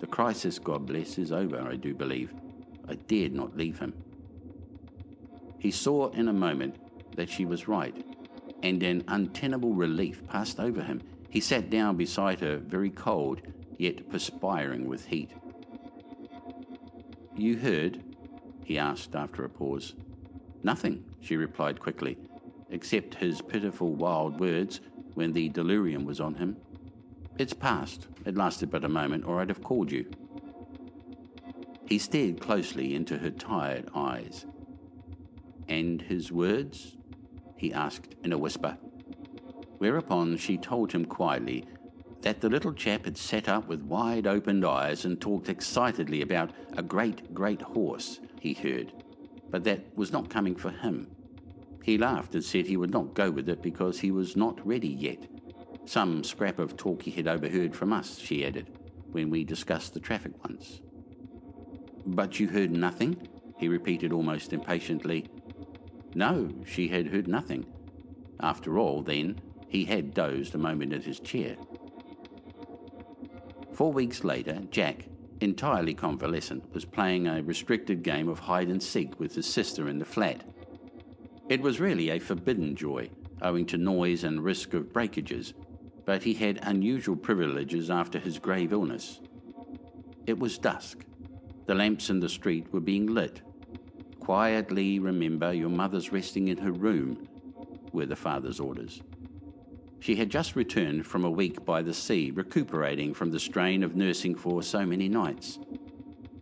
The 0.00 0.06
crisis, 0.06 0.58
God 0.58 0.84
bless, 0.84 1.16
is 1.16 1.32
over, 1.32 1.60
I 1.60 1.76
do 1.76 1.94
believe. 1.94 2.34
I 2.88 2.96
dared 2.96 3.32
not 3.32 3.56
leave 3.56 3.78
him. 3.78 3.94
He 5.58 5.70
saw 5.70 6.10
in 6.10 6.28
a 6.28 6.32
moment 6.32 6.76
that 7.16 7.30
she 7.30 7.44
was 7.44 7.68
right, 7.68 8.04
and 8.62 8.82
an 8.82 9.04
untenable 9.08 9.74
relief 9.74 10.26
passed 10.26 10.60
over 10.60 10.82
him. 10.82 11.02
He 11.36 11.40
sat 11.40 11.68
down 11.68 11.98
beside 11.98 12.40
her, 12.40 12.56
very 12.56 12.88
cold, 12.88 13.42
yet 13.76 14.08
perspiring 14.08 14.88
with 14.88 15.04
heat. 15.04 15.32
You 17.36 17.58
heard? 17.58 18.02
he 18.64 18.78
asked 18.78 19.14
after 19.14 19.44
a 19.44 19.50
pause. 19.50 19.94
Nothing, 20.62 21.04
she 21.20 21.36
replied 21.36 21.78
quickly, 21.78 22.16
except 22.70 23.16
his 23.16 23.42
pitiful 23.42 23.92
wild 23.92 24.40
words 24.40 24.80
when 25.12 25.34
the 25.34 25.50
delirium 25.50 26.06
was 26.06 26.20
on 26.20 26.36
him. 26.36 26.56
It's 27.36 27.52
past. 27.52 28.08
It 28.24 28.34
lasted 28.34 28.70
but 28.70 28.82
a 28.82 28.88
moment, 28.88 29.26
or 29.26 29.42
I'd 29.42 29.50
have 29.50 29.62
called 29.62 29.92
you. 29.92 30.10
He 31.86 31.98
stared 31.98 32.40
closely 32.40 32.94
into 32.94 33.18
her 33.18 33.30
tired 33.30 33.90
eyes. 33.94 34.46
And 35.68 36.00
his 36.00 36.32
words? 36.32 36.96
he 37.56 37.74
asked 37.74 38.14
in 38.24 38.32
a 38.32 38.38
whisper. 38.38 38.78
Whereupon 39.78 40.36
she 40.36 40.56
told 40.56 40.92
him 40.92 41.04
quietly 41.04 41.64
that 42.22 42.40
the 42.40 42.48
little 42.48 42.72
chap 42.72 43.04
had 43.04 43.16
sat 43.16 43.48
up 43.48 43.68
with 43.68 43.82
wide 43.82 44.26
opened 44.26 44.64
eyes 44.64 45.04
and 45.04 45.20
talked 45.20 45.48
excitedly 45.48 46.22
about 46.22 46.50
a 46.76 46.82
great, 46.82 47.34
great 47.34 47.62
horse, 47.62 48.18
he 48.40 48.54
heard, 48.54 48.92
but 49.50 49.64
that 49.64 49.84
was 49.96 50.12
not 50.12 50.30
coming 50.30 50.56
for 50.56 50.70
him. 50.70 51.08
He 51.84 51.98
laughed 51.98 52.34
and 52.34 52.42
said 52.42 52.66
he 52.66 52.76
would 52.76 52.90
not 52.90 53.14
go 53.14 53.30
with 53.30 53.48
it 53.48 53.62
because 53.62 54.00
he 54.00 54.10
was 54.10 54.36
not 54.36 54.66
ready 54.66 54.88
yet. 54.88 55.18
Some 55.84 56.24
scrap 56.24 56.58
of 56.58 56.76
talk 56.76 57.02
he 57.02 57.12
had 57.12 57.28
overheard 57.28 57.76
from 57.76 57.92
us, 57.92 58.18
she 58.18 58.44
added, 58.44 58.66
when 59.12 59.30
we 59.30 59.44
discussed 59.44 59.94
the 59.94 60.00
traffic 60.00 60.32
once. 60.42 60.80
But 62.04 62.40
you 62.40 62.48
heard 62.48 62.72
nothing? 62.72 63.28
He 63.58 63.68
repeated 63.68 64.12
almost 64.12 64.52
impatiently. 64.52 65.28
No, 66.14 66.50
she 66.64 66.88
had 66.88 67.08
heard 67.08 67.28
nothing. 67.28 67.66
After 68.40 68.78
all, 68.78 69.02
then, 69.02 69.40
he 69.68 69.84
had 69.84 70.14
dozed 70.14 70.54
a 70.54 70.58
moment 70.58 70.92
in 70.92 71.02
his 71.02 71.20
chair. 71.20 71.56
Four 73.72 73.92
weeks 73.92 74.24
later, 74.24 74.62
Jack, 74.70 75.06
entirely 75.40 75.92
convalescent, 75.92 76.72
was 76.72 76.84
playing 76.84 77.26
a 77.26 77.42
restricted 77.42 78.02
game 78.02 78.28
of 78.28 78.38
hide 78.38 78.68
and 78.68 78.82
seek 78.82 79.18
with 79.20 79.34
his 79.34 79.46
sister 79.46 79.88
in 79.88 79.98
the 79.98 80.04
flat. 80.04 80.42
It 81.48 81.60
was 81.60 81.80
really 81.80 82.10
a 82.10 82.18
forbidden 82.18 82.74
joy, 82.74 83.10
owing 83.42 83.66
to 83.66 83.76
noise 83.76 84.24
and 84.24 84.42
risk 84.42 84.72
of 84.72 84.92
breakages, 84.92 85.52
but 86.04 86.22
he 86.22 86.34
had 86.34 86.60
unusual 86.62 87.16
privileges 87.16 87.90
after 87.90 88.18
his 88.18 88.38
grave 88.38 88.72
illness. 88.72 89.20
It 90.26 90.38
was 90.38 90.58
dusk. 90.58 91.04
The 91.66 91.74
lamps 91.74 92.10
in 92.10 92.20
the 92.20 92.28
street 92.28 92.72
were 92.72 92.80
being 92.80 93.06
lit. 93.06 93.42
Quietly 94.20 94.98
remember 94.98 95.52
your 95.52 95.68
mother's 95.68 96.12
resting 96.12 96.48
in 96.48 96.58
her 96.58 96.72
room, 96.72 97.28
were 97.92 98.06
the 98.06 98.16
father's 98.16 98.58
orders. 98.58 99.02
She 100.00 100.16
had 100.16 100.30
just 100.30 100.56
returned 100.56 101.06
from 101.06 101.24
a 101.24 101.30
week 101.30 101.64
by 101.64 101.82
the 101.82 101.94
sea, 101.94 102.30
recuperating 102.30 103.14
from 103.14 103.30
the 103.30 103.40
strain 103.40 103.82
of 103.82 103.96
nursing 103.96 104.34
for 104.34 104.62
so 104.62 104.86
many 104.86 105.08
nights. 105.08 105.58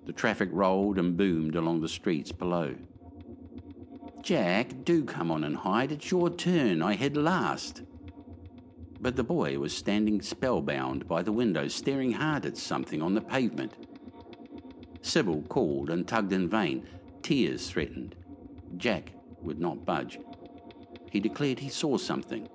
The 0.06 0.12
traffic 0.12 0.50
rolled 0.52 0.99
and 0.99 1.16
boomed 1.16 1.56
along 1.56 1.80
the 1.80 1.88
streets 1.88 2.32
below. 2.32 2.75
Jack, 4.23 4.84
do 4.84 5.04
come 5.04 5.30
on 5.30 5.44
and 5.44 5.56
hide. 5.56 5.92
It's 5.92 6.11
your 6.11 6.30
turn. 6.30 6.82
I 6.82 6.94
had 6.94 7.16
last. 7.16 7.82
But 9.00 9.16
the 9.16 9.25
boy 9.25 9.58
was 9.58 9.76
standing 9.76 10.23
spellbound 10.23 11.06
by 11.06 11.23
the 11.23 11.32
window, 11.32 11.68
staring 11.68 12.12
hard 12.12 12.46
at 12.46 12.56
something 12.56 13.02
on 13.02 13.14
the 13.14 13.20
pavement. 13.20 13.75
Sybil 15.02 15.42
called 15.42 15.90
and 15.90 16.08
tugged 16.08 16.32
in 16.32 16.49
vain. 16.49 16.87
Tears 17.23 17.68
threatened. 17.68 18.14
Jack 18.78 19.12
would 19.42 19.61
not 19.61 19.84
budge. 19.84 20.18
He 21.11 21.20
declared 21.20 21.58
he 21.58 21.68
saw 21.68 21.99
something. 21.99 22.49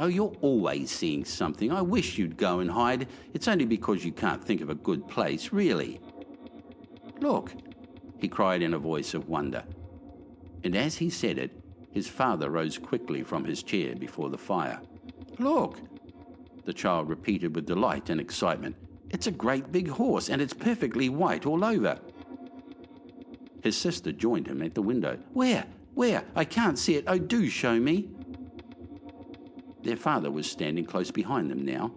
Oh, 0.00 0.06
you're 0.06 0.32
always 0.40 0.90
seeing 0.90 1.26
something. 1.26 1.70
I 1.70 1.82
wish 1.82 2.16
you'd 2.16 2.38
go 2.38 2.60
and 2.60 2.70
hide. 2.70 3.06
It's 3.34 3.48
only 3.48 3.66
because 3.66 4.02
you 4.02 4.12
can't 4.12 4.42
think 4.42 4.62
of 4.62 4.70
a 4.70 4.74
good 4.74 5.06
place, 5.06 5.52
really. 5.52 6.00
Look, 7.20 7.52
he 8.18 8.26
cried 8.26 8.62
in 8.62 8.72
a 8.72 8.78
voice 8.78 9.12
of 9.12 9.28
wonder. 9.28 9.62
And 10.64 10.74
as 10.74 10.96
he 10.96 11.10
said 11.10 11.36
it, 11.36 11.50
his 11.90 12.08
father 12.08 12.48
rose 12.48 12.78
quickly 12.78 13.22
from 13.22 13.44
his 13.44 13.62
chair 13.62 13.94
before 13.94 14.30
the 14.30 14.38
fire. 14.38 14.80
Look, 15.38 15.78
the 16.64 16.72
child 16.72 17.10
repeated 17.10 17.54
with 17.54 17.66
delight 17.66 18.08
and 18.08 18.22
excitement. 18.22 18.76
It's 19.10 19.26
a 19.26 19.32
great 19.32 19.70
big 19.70 19.88
horse, 19.88 20.30
and 20.30 20.40
it's 20.40 20.54
perfectly 20.54 21.10
white 21.10 21.44
all 21.44 21.62
over. 21.62 21.98
His 23.62 23.76
sister 23.76 24.12
joined 24.12 24.46
him 24.46 24.62
at 24.62 24.74
the 24.74 24.80
window. 24.80 25.18
Where? 25.34 25.66
Where? 25.92 26.24
I 26.34 26.46
can't 26.46 26.78
see 26.78 26.94
it. 26.94 27.04
Oh, 27.06 27.18
do 27.18 27.50
show 27.50 27.78
me. 27.78 28.08
Their 29.82 29.96
father 29.96 30.30
was 30.30 30.50
standing 30.50 30.84
close 30.84 31.10
behind 31.10 31.50
them 31.50 31.64
now. 31.64 31.92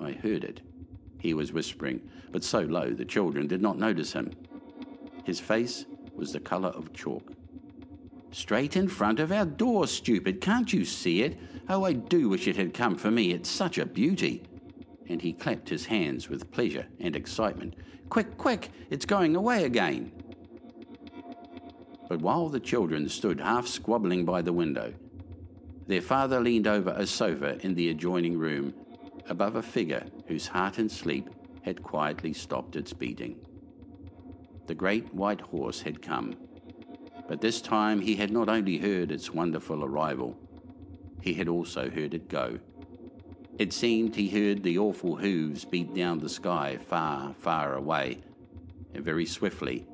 I 0.00 0.12
heard 0.12 0.44
it. 0.44 0.60
He 1.18 1.34
was 1.34 1.52
whispering, 1.52 2.08
but 2.30 2.44
so 2.44 2.60
low 2.60 2.90
the 2.90 3.04
children 3.04 3.46
did 3.46 3.60
not 3.60 3.78
notice 3.78 4.12
him. 4.12 4.30
His 5.24 5.40
face 5.40 5.86
was 6.14 6.32
the 6.32 6.40
color 6.40 6.68
of 6.68 6.92
chalk. 6.92 7.32
Straight 8.30 8.76
in 8.76 8.88
front 8.88 9.20
of 9.20 9.32
our 9.32 9.46
door, 9.46 9.86
stupid. 9.86 10.40
Can't 10.40 10.72
you 10.72 10.84
see 10.84 11.22
it? 11.22 11.38
Oh, 11.68 11.84
I 11.84 11.94
do 11.94 12.28
wish 12.28 12.46
it 12.46 12.56
had 12.56 12.74
come 12.74 12.94
for 12.94 13.10
me. 13.10 13.32
It's 13.32 13.48
such 13.48 13.78
a 13.78 13.86
beauty. 13.86 14.42
And 15.08 15.22
he 15.22 15.32
clapped 15.32 15.68
his 15.68 15.86
hands 15.86 16.28
with 16.28 16.50
pleasure 16.52 16.86
and 17.00 17.16
excitement. 17.16 17.74
Quick, 18.10 18.36
quick, 18.36 18.70
it's 18.90 19.06
going 19.06 19.34
away 19.34 19.64
again. 19.64 20.12
But 22.08 22.20
while 22.20 22.48
the 22.48 22.60
children 22.60 23.08
stood 23.08 23.40
half 23.40 23.66
squabbling 23.66 24.24
by 24.24 24.42
the 24.42 24.52
window, 24.52 24.94
their 25.88 26.02
father 26.02 26.38
leaned 26.38 26.66
over 26.66 26.90
a 26.90 27.06
sofa 27.06 27.58
in 27.64 27.74
the 27.74 27.88
adjoining 27.88 28.38
room, 28.38 28.74
above 29.28 29.56
a 29.56 29.62
figure 29.62 30.04
whose 30.26 30.46
heart 30.46 30.78
in 30.78 30.88
sleep 30.88 31.30
had 31.62 31.82
quietly 31.82 32.32
stopped 32.32 32.76
its 32.76 32.92
beating. 32.92 33.40
The 34.66 34.74
great 34.74 35.12
white 35.14 35.40
horse 35.40 35.80
had 35.80 36.02
come, 36.02 36.36
but 37.26 37.40
this 37.40 37.62
time 37.62 38.02
he 38.02 38.16
had 38.16 38.30
not 38.30 38.50
only 38.50 38.76
heard 38.76 39.10
its 39.10 39.32
wonderful 39.32 39.82
arrival, 39.82 40.38
he 41.22 41.32
had 41.32 41.48
also 41.48 41.88
heard 41.88 42.12
it 42.12 42.28
go. 42.28 42.58
It 43.58 43.72
seemed 43.72 44.14
he 44.14 44.28
heard 44.28 44.62
the 44.62 44.78
awful 44.78 45.16
hooves 45.16 45.64
beat 45.64 45.94
down 45.94 46.18
the 46.18 46.28
sky 46.28 46.76
far, 46.76 47.32
far 47.32 47.74
away, 47.74 48.20
and 48.92 49.02
very 49.02 49.26
swiftly, 49.26 49.86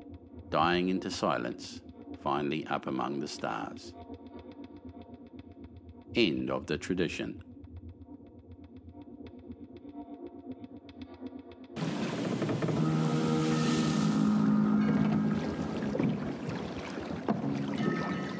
dying 0.49 0.89
into 0.89 1.09
silence, 1.09 1.79
finally 2.21 2.67
up 2.67 2.85
among 2.85 3.21
the 3.21 3.27
stars. 3.27 3.93
End 6.15 6.49
of 6.49 6.65
the 6.65 6.77
tradition. 6.77 7.43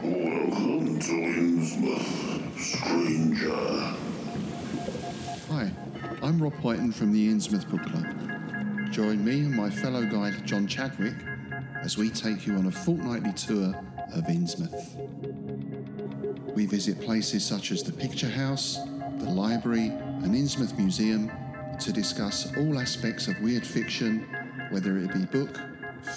Welcome 0.02 1.00
to 1.00 1.12
Innsmouth, 1.12 2.58
stranger. 2.58 3.52
Hi, 5.50 5.70
I'm 6.22 6.42
Rob 6.42 6.54
Whiten 6.62 6.94
from 6.94 7.12
the 7.12 7.28
Innsmouth 7.28 7.70
Book 7.70 7.84
Club. 7.84 8.94
Join 8.94 9.26
me 9.26 9.42
and 9.42 9.54
my 9.54 9.70
fellow 9.70 10.06
guide 10.06 10.46
John 10.46 10.66
Chadwick 10.66 11.16
as 11.82 11.98
we 11.98 12.10
take 12.10 12.48
you 12.48 12.54
on 12.54 12.68
a 12.68 12.72
fortnightly 12.72 13.34
tour 13.34 13.76
of 14.14 14.24
Innsmouth. 14.28 15.35
We 16.56 16.66
visit 16.66 17.02
places 17.02 17.46
such 17.46 17.72
as 17.72 17.84
the 17.84 17.92
Picture 17.92 18.30
House, 18.30 18.80
the 19.18 19.30
library, 19.30 19.88
and 19.88 20.34
Innsmouth 20.34 20.78
Museum 20.78 21.30
to 21.82 21.92
discuss 21.92 22.48
all 22.56 22.80
aspects 22.80 23.28
of 23.28 23.38
weird 23.42 23.68
fiction, 23.68 24.26
whether 24.70 24.98
it 24.98 25.12
be 25.12 25.26
book, 25.26 25.60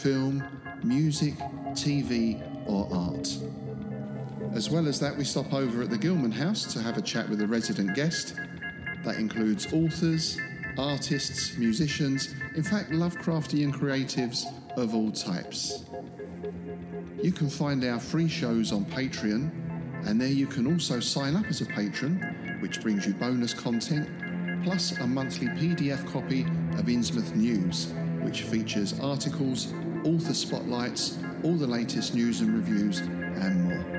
film, 0.01 0.45
music, 0.85 1.35
TV, 1.73 2.41
or 2.69 2.89
art. 2.93 3.37
As 4.55 4.71
well 4.71 4.87
as 4.87 5.01
that, 5.01 5.17
we 5.17 5.25
stop 5.25 5.53
over 5.53 5.83
at 5.83 5.91
the 5.91 5.99
Gilman 5.99 6.31
House 6.31 6.73
to 6.73 6.81
have 6.81 6.97
a 6.97 7.03
chat 7.03 7.29
with 7.29 7.43
a 7.43 7.47
resident 7.47 7.97
guest. 7.97 8.37
That 9.05 9.17
includes 9.17 9.73
authors, 9.73 10.39
artists, 10.79 11.59
musicians, 11.59 12.33
in 12.55 12.63
fact, 12.63 12.91
Lovecraftian 12.91 13.73
creatives 13.73 14.45
of 14.77 14.95
all 14.95 15.11
types. 15.11 15.85
You 17.21 17.33
can 17.33 17.51
find 17.51 17.85
our 17.85 17.99
free 17.99 18.29
shows 18.29 18.71
on 18.71 18.85
Patreon, 18.85 19.68
and 20.07 20.21
there 20.21 20.29
you 20.29 20.47
can 20.47 20.67
also 20.67 21.01
sign 21.01 21.37
up 21.37 21.47
as 21.47 21.61
a 21.61 21.67
patron, 21.67 22.59
which 22.61 22.81
brings 22.81 23.07
you 23.07 23.13
bonus 23.15 23.55
content, 23.55 24.09
plus 24.65 24.93
a 24.99 25.07
monthly 25.07 25.49
PDF 25.49 26.11
copy 26.13 26.43
of 26.79 26.87
Innsmouth 26.87 27.35
News, 27.35 27.93
which 28.23 28.43
features 28.43 28.99
articles, 29.01 29.73
author 30.05 30.35
spotlights, 30.35 31.19
all 31.43 31.55
the 31.55 31.67
latest 31.67 32.15
news 32.15 32.41
and 32.41 32.55
reviews, 32.55 33.01
and 33.01 33.65
more. 33.65 33.99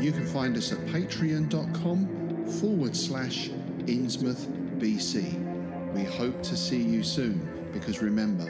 You 0.00 0.12
can 0.12 0.26
find 0.26 0.56
us 0.56 0.72
at 0.72 0.78
patreon.com 0.86 2.46
forward 2.60 2.94
slash 2.94 3.48
Innsmouth 3.86 4.46
BC. 4.78 5.94
We 5.94 6.04
hope 6.04 6.42
to 6.42 6.56
see 6.56 6.82
you 6.82 7.02
soon 7.02 7.70
because 7.72 8.02
remember, 8.02 8.44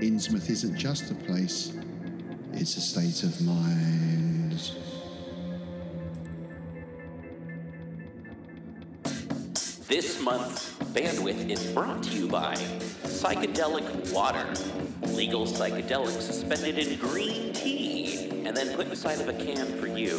Innsmouth 0.00 0.50
isn't 0.50 0.76
just 0.76 1.10
a 1.10 1.14
place, 1.14 1.72
it's 2.52 2.76
a 2.76 2.80
state 2.80 3.22
of 3.22 3.40
mind. 3.42 4.27
Month's 10.28 10.74
bandwidth 10.92 11.48
is 11.48 11.72
brought 11.72 12.02
to 12.02 12.10
you 12.10 12.28
by 12.28 12.54
Psychedelic 13.04 14.12
Water. 14.12 14.46
Legal 15.14 15.46
psychedelics 15.46 16.20
suspended 16.20 16.76
in 16.76 16.98
green 16.98 17.54
tea 17.54 18.42
and 18.44 18.54
then 18.54 18.76
put 18.76 18.88
inside 18.88 19.22
of 19.22 19.28
a 19.28 19.32
can 19.32 19.66
for 19.80 19.86
you. 19.86 20.18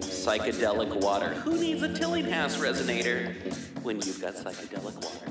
Psychedelic 0.00 0.92
Water. 1.00 1.34
Who 1.34 1.56
needs 1.56 1.84
a 1.84 1.94
Tillinghast 1.94 2.58
resonator 2.58 3.32
when 3.84 4.00
you've 4.00 4.20
got 4.20 4.34
psychedelic 4.34 4.96
water? 5.04 5.30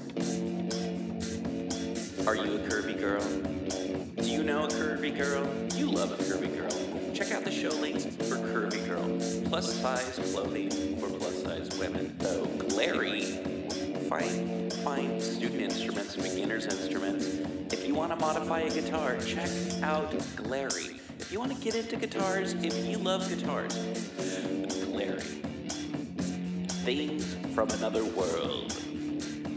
Are 2.26 2.38
you 2.38 2.56
a 2.56 2.60
curvy 2.60 2.98
girl? 2.98 3.28
Do 4.24 4.30
you 4.32 4.44
know 4.44 4.64
a 4.64 4.68
curvy 4.70 5.18
girl? 5.18 5.46
You 5.78 5.88
love 5.88 6.14
a 6.14 6.24
curvy 6.24 6.56
girl. 6.56 7.14
Check 7.14 7.34
out 7.34 7.44
the 7.44 7.52
show 7.52 7.72
links 7.72 8.06
for 8.06 8.38
Curvy 8.38 8.88
Girl. 8.88 9.04
Plus 9.50 9.74
size 9.82 10.18
clothing 10.32 10.98
for 10.98 11.10
plus 11.10 11.44
size 11.44 11.78
women. 11.78 12.16
Beginner's 16.54 16.82
instruments. 16.82 17.26
If 17.74 17.88
you 17.88 17.96
want 17.96 18.04
want 18.10 18.12
to 18.12 18.20
modify 18.28 18.60
a 18.60 18.70
guitar, 18.70 19.18
check 19.26 19.50
out 19.82 20.12
Glarry. 20.36 21.00
If 21.20 21.32
you 21.32 21.40
want 21.40 21.52
to 21.52 21.58
get 21.60 21.74
into 21.74 21.96
guitars, 21.96 22.54
if 22.54 22.86
you 22.86 23.00
love 23.00 23.28
guitars, 23.28 23.74
Glarry. 24.86 25.24
Things 26.84 27.36
from 27.56 27.70
another 27.72 28.04
world. 28.04 28.72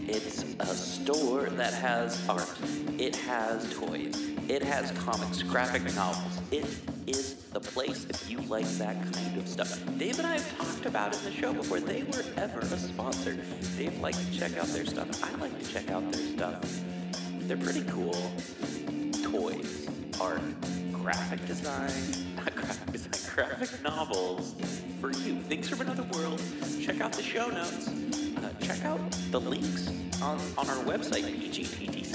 It's 0.09 0.45
a 0.59 0.67
store 0.75 1.51
that 1.51 1.75
has 1.75 2.27
art. 2.31 2.59
It 2.99 3.15
has 3.17 3.75
toys. 3.75 4.26
It 4.49 4.63
has 4.63 4.93
comics, 4.93 5.43
graphic 5.43 5.83
novels. 5.97 6.41
It 6.53 6.67
is 7.09 7.35
the 7.53 7.59
place 7.59 8.07
if 8.09 8.31
you 8.31 8.39
like 8.43 8.67
that 8.79 8.95
kind 9.13 9.37
of 9.37 9.49
stuff. 9.49 9.81
Dave 9.99 10.19
and 10.19 10.27
I 10.27 10.35
have 10.35 10.57
talked 10.59 10.87
about 10.87 11.17
in 11.17 11.25
the 11.25 11.33
show 11.33 11.53
before 11.53 11.81
they 11.81 12.05
were 12.05 12.25
ever 12.37 12.61
a 12.61 12.79
sponsor. 12.79 13.37
Dave 13.77 13.99
likes 13.99 14.25
to 14.25 14.39
check 14.39 14.57
out 14.57 14.67
their 14.67 14.87
stuff. 14.87 15.25
I 15.25 15.37
like 15.39 15.59
to 15.59 15.69
check 15.73 15.91
out 15.91 16.13
their 16.13 16.23
stuff. 16.23 16.81
They're 17.41 17.57
pretty 17.57 17.83
cool. 17.91 18.15
Toys, 19.25 19.89
art, 20.21 20.41
graphic 20.93 21.45
design, 21.47 21.91
not 22.37 22.55
graphic 22.55 22.93
design, 22.93 23.35
graphic 23.35 23.83
novels 23.83 24.55
for 25.01 25.11
you. 25.11 25.41
Things 25.41 25.69
from 25.69 25.81
another 25.81 26.05
world. 26.13 26.41
Check 26.81 27.01
out 27.01 27.13
the 27.13 27.23
show 27.23 27.49
notes. 27.49 27.89
Uh, 27.89 28.53
check 28.61 28.85
out 28.85 29.01
the 29.33 29.41
links 29.41 29.89
on, 30.23 30.41
on 30.57 30.71
our 30.71 30.85
website, 30.85 31.25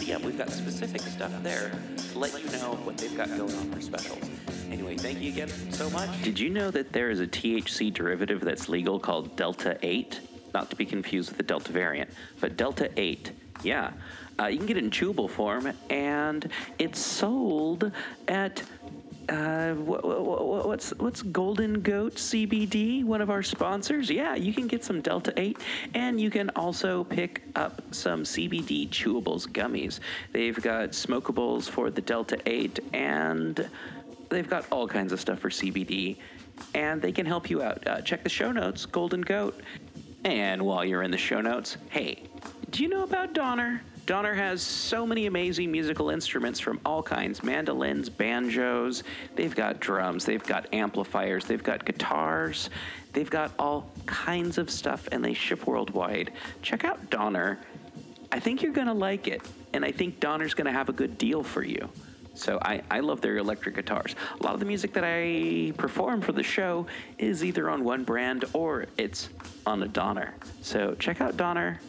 PGTTCM. 0.01 0.23
We've 0.23 0.37
got 0.37 0.49
specific 0.49 1.01
stuff 1.01 1.31
there 1.43 1.71
to 2.11 2.19
let 2.19 2.31
you 2.43 2.49
know 2.51 2.75
what 2.83 2.97
they've 2.97 3.15
got 3.15 3.29
going 3.29 3.53
on 3.53 3.71
for 3.71 3.81
specials. 3.81 4.23
Anyway, 4.71 4.95
thank 4.97 5.19
you 5.21 5.31
again 5.31 5.49
so 5.71 5.89
much. 5.91 6.21
Did 6.23 6.39
you 6.39 6.49
know 6.49 6.71
that 6.71 6.91
there 6.91 7.09
is 7.09 7.19
a 7.19 7.27
THC 7.27 7.93
derivative 7.93 8.41
that's 8.41 8.69
legal 8.69 8.99
called 8.99 9.35
Delta 9.35 9.77
8? 9.81 10.19
Not 10.53 10.69
to 10.69 10.75
be 10.75 10.85
confused 10.85 11.29
with 11.29 11.37
the 11.37 11.43
Delta 11.43 11.71
variant, 11.71 12.09
but 12.39 12.57
Delta 12.57 12.89
8. 12.97 13.31
Yeah. 13.63 13.91
Uh, 14.39 14.47
you 14.47 14.57
can 14.57 14.65
get 14.65 14.77
it 14.77 14.83
in 14.83 14.89
chewable 14.89 15.29
form, 15.29 15.71
and 15.89 16.49
it's 16.79 16.99
sold 16.99 17.91
at 18.27 18.63
uh, 19.31 19.73
wh- 19.75 20.01
wh- 20.01 20.65
what's 20.65 20.91
what's 20.97 21.21
Golden 21.21 21.79
Goat 21.79 22.15
CBD, 22.15 23.05
one 23.05 23.21
of 23.21 23.29
our 23.29 23.41
sponsors? 23.41 24.09
Yeah, 24.09 24.35
you 24.35 24.53
can 24.53 24.67
get 24.67 24.83
some 24.83 24.99
Delta 24.99 25.33
8, 25.37 25.57
and 25.93 26.19
you 26.19 26.29
can 26.29 26.49
also 26.51 27.05
pick 27.05 27.41
up 27.55 27.81
some 27.91 28.23
CBD 28.23 28.89
chewables 28.89 29.47
gummies. 29.47 29.99
They've 30.33 30.61
got 30.61 30.89
smokables 30.89 31.69
for 31.69 31.89
the 31.89 32.01
Delta 32.01 32.39
8, 32.45 32.79
and 32.91 33.69
they've 34.29 34.49
got 34.49 34.65
all 34.69 34.87
kinds 34.87 35.13
of 35.13 35.21
stuff 35.21 35.39
for 35.39 35.49
CBD, 35.49 36.17
and 36.75 37.01
they 37.01 37.13
can 37.13 37.25
help 37.25 37.49
you 37.49 37.61
out. 37.61 37.87
Uh, 37.87 38.01
check 38.01 38.23
the 38.23 38.29
show 38.29 38.51
notes, 38.51 38.85
Golden 38.85 39.21
Goat. 39.21 39.61
And 40.25 40.61
while 40.61 40.83
you're 40.83 41.03
in 41.03 41.09
the 41.09 41.17
show 41.17 41.39
notes, 41.39 41.77
hey, 41.89 42.23
do 42.69 42.83
you 42.83 42.89
know 42.89 43.03
about 43.03 43.33
Donner? 43.33 43.81
Donner 44.05 44.33
has 44.33 44.61
so 44.61 45.05
many 45.05 45.27
amazing 45.27 45.71
musical 45.71 46.09
instruments 46.09 46.59
from 46.59 46.79
all 46.85 47.03
kinds 47.03 47.43
mandolins, 47.43 48.09
banjos, 48.09 49.03
they've 49.35 49.55
got 49.55 49.79
drums, 49.79 50.25
they've 50.25 50.43
got 50.43 50.73
amplifiers, 50.73 51.45
they've 51.45 51.63
got 51.63 51.85
guitars, 51.85 52.69
they've 53.13 53.29
got 53.29 53.51
all 53.59 53.89
kinds 54.05 54.57
of 54.57 54.69
stuff, 54.69 55.07
and 55.11 55.23
they 55.23 55.33
ship 55.33 55.67
worldwide. 55.67 56.31
Check 56.61 56.83
out 56.83 57.09
Donner. 57.09 57.59
I 58.31 58.39
think 58.39 58.61
you're 58.61 58.73
going 58.73 58.87
to 58.87 58.93
like 58.93 59.27
it, 59.27 59.41
and 59.73 59.85
I 59.85 59.91
think 59.91 60.19
Donner's 60.19 60.53
going 60.53 60.65
to 60.65 60.71
have 60.71 60.89
a 60.89 60.93
good 60.93 61.17
deal 61.17 61.43
for 61.43 61.63
you. 61.63 61.89
So 62.33 62.59
I, 62.61 62.81
I 62.89 63.01
love 63.01 63.21
their 63.21 63.37
electric 63.37 63.75
guitars. 63.75 64.15
A 64.39 64.43
lot 64.43 64.53
of 64.53 64.59
the 64.59 64.65
music 64.65 64.93
that 64.93 65.03
I 65.05 65.73
perform 65.77 66.21
for 66.21 66.31
the 66.31 66.43
show 66.43 66.87
is 67.17 67.43
either 67.43 67.69
on 67.69 67.83
one 67.83 68.03
brand 68.03 68.45
or 68.53 68.85
it's 68.97 69.29
on 69.65 69.83
a 69.83 69.87
Donner. 69.87 70.33
So 70.61 70.95
check 70.95 71.19
out 71.19 71.35
Donner 71.35 71.81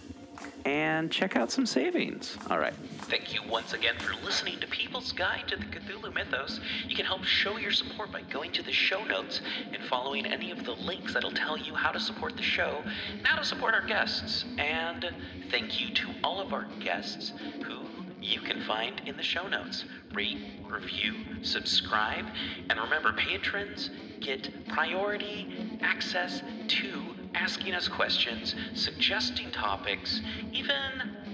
and 0.64 1.10
check 1.10 1.36
out 1.36 1.50
some 1.50 1.66
savings. 1.66 2.36
All 2.50 2.58
right. 2.58 2.74
Thank 3.02 3.34
you 3.34 3.40
once 3.48 3.72
again 3.72 3.96
for 3.98 4.14
listening 4.24 4.60
to 4.60 4.66
People's 4.66 5.12
Guide 5.12 5.44
to 5.48 5.56
the 5.56 5.64
Cthulhu 5.64 6.14
Mythos. 6.14 6.60
You 6.86 6.96
can 6.96 7.04
help 7.04 7.24
show 7.24 7.56
your 7.58 7.72
support 7.72 8.12
by 8.12 8.22
going 8.22 8.52
to 8.52 8.62
the 8.62 8.72
show 8.72 9.04
notes 9.04 9.40
and 9.72 9.82
following 9.84 10.26
any 10.26 10.50
of 10.50 10.64
the 10.64 10.72
links 10.72 11.14
that'll 11.14 11.32
tell 11.32 11.58
you 11.58 11.74
how 11.74 11.90
to 11.90 12.00
support 12.00 12.36
the 12.36 12.42
show 12.42 12.82
and 13.16 13.26
how 13.26 13.38
to 13.38 13.44
support 13.44 13.74
our 13.74 13.86
guests. 13.86 14.44
And 14.58 15.12
thank 15.50 15.80
you 15.80 15.92
to 15.94 16.08
all 16.24 16.40
of 16.40 16.52
our 16.52 16.66
guests 16.80 17.32
who 17.64 17.80
you 18.20 18.40
can 18.40 18.62
find 18.62 19.00
in 19.06 19.16
the 19.16 19.22
show 19.22 19.48
notes. 19.48 19.84
Rate, 20.14 20.38
review, 20.70 21.14
subscribe, 21.42 22.26
and 22.70 22.78
remember, 22.78 23.12
patrons 23.12 23.90
get 24.20 24.48
priority 24.68 25.78
access 25.82 26.42
to 26.68 27.02
asking 27.34 27.74
us 27.74 27.88
questions, 27.88 28.54
suggesting 28.74 29.50
topics, 29.50 30.20
even, 30.52 30.76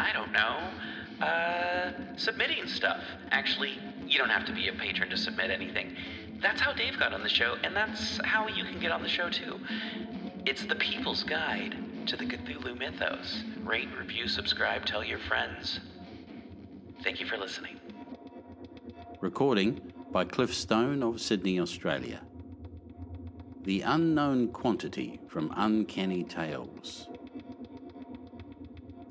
I 0.01 0.13
don't 0.13 0.33
know, 0.33 1.25
uh, 1.25 1.93
submitting 2.17 2.67
stuff. 2.67 3.03
Actually, 3.31 3.79
you 4.07 4.19
don't 4.19 4.31
have 4.31 4.45
to 4.47 4.53
be 4.53 4.69
a 4.69 4.73
patron 4.73 5.11
to 5.11 5.17
submit 5.17 5.51
anything. 5.51 5.97
That's 6.41 6.61
how 6.61 6.73
Dave 6.73 6.99
got 6.99 7.13
on 7.13 7.23
the 7.23 7.29
show, 7.29 7.57
and 7.65 7.75
that's 7.75 8.21
how 8.25 8.47
you 8.47 8.65
can 8.65 8.79
get 8.79 8.93
on 8.93 9.03
the 9.03 9.09
show 9.09 9.29
too. 9.29 9.59
It's 10.47 10.65
the 10.65 10.77
people's 10.77 11.25
guide 11.25 11.77
to 12.07 12.17
the 12.17 12.25
Cthulhu 12.25 12.79
mythos. 12.79 13.43
Rate, 13.65 13.89
review, 13.99 14.29
subscribe, 14.29 14.87
tell 14.87 15.05
your 15.05 15.19
friends. 15.19 15.81
Thank 17.03 17.21
you 17.21 17.27
for 17.27 17.37
listening. 17.37 17.79
Recording 19.21 19.93
by 20.13 20.25
Cliff 20.25 20.55
Stone 20.55 21.03
of 21.03 21.21
Sydney, 21.21 21.61
Australia. 21.61 22.23
The 23.69 23.83
Unknown 23.83 24.49
Quantity 24.49 25.21
from 25.29 25.53
Uncanny 25.55 26.25
Tales. 26.25 27.07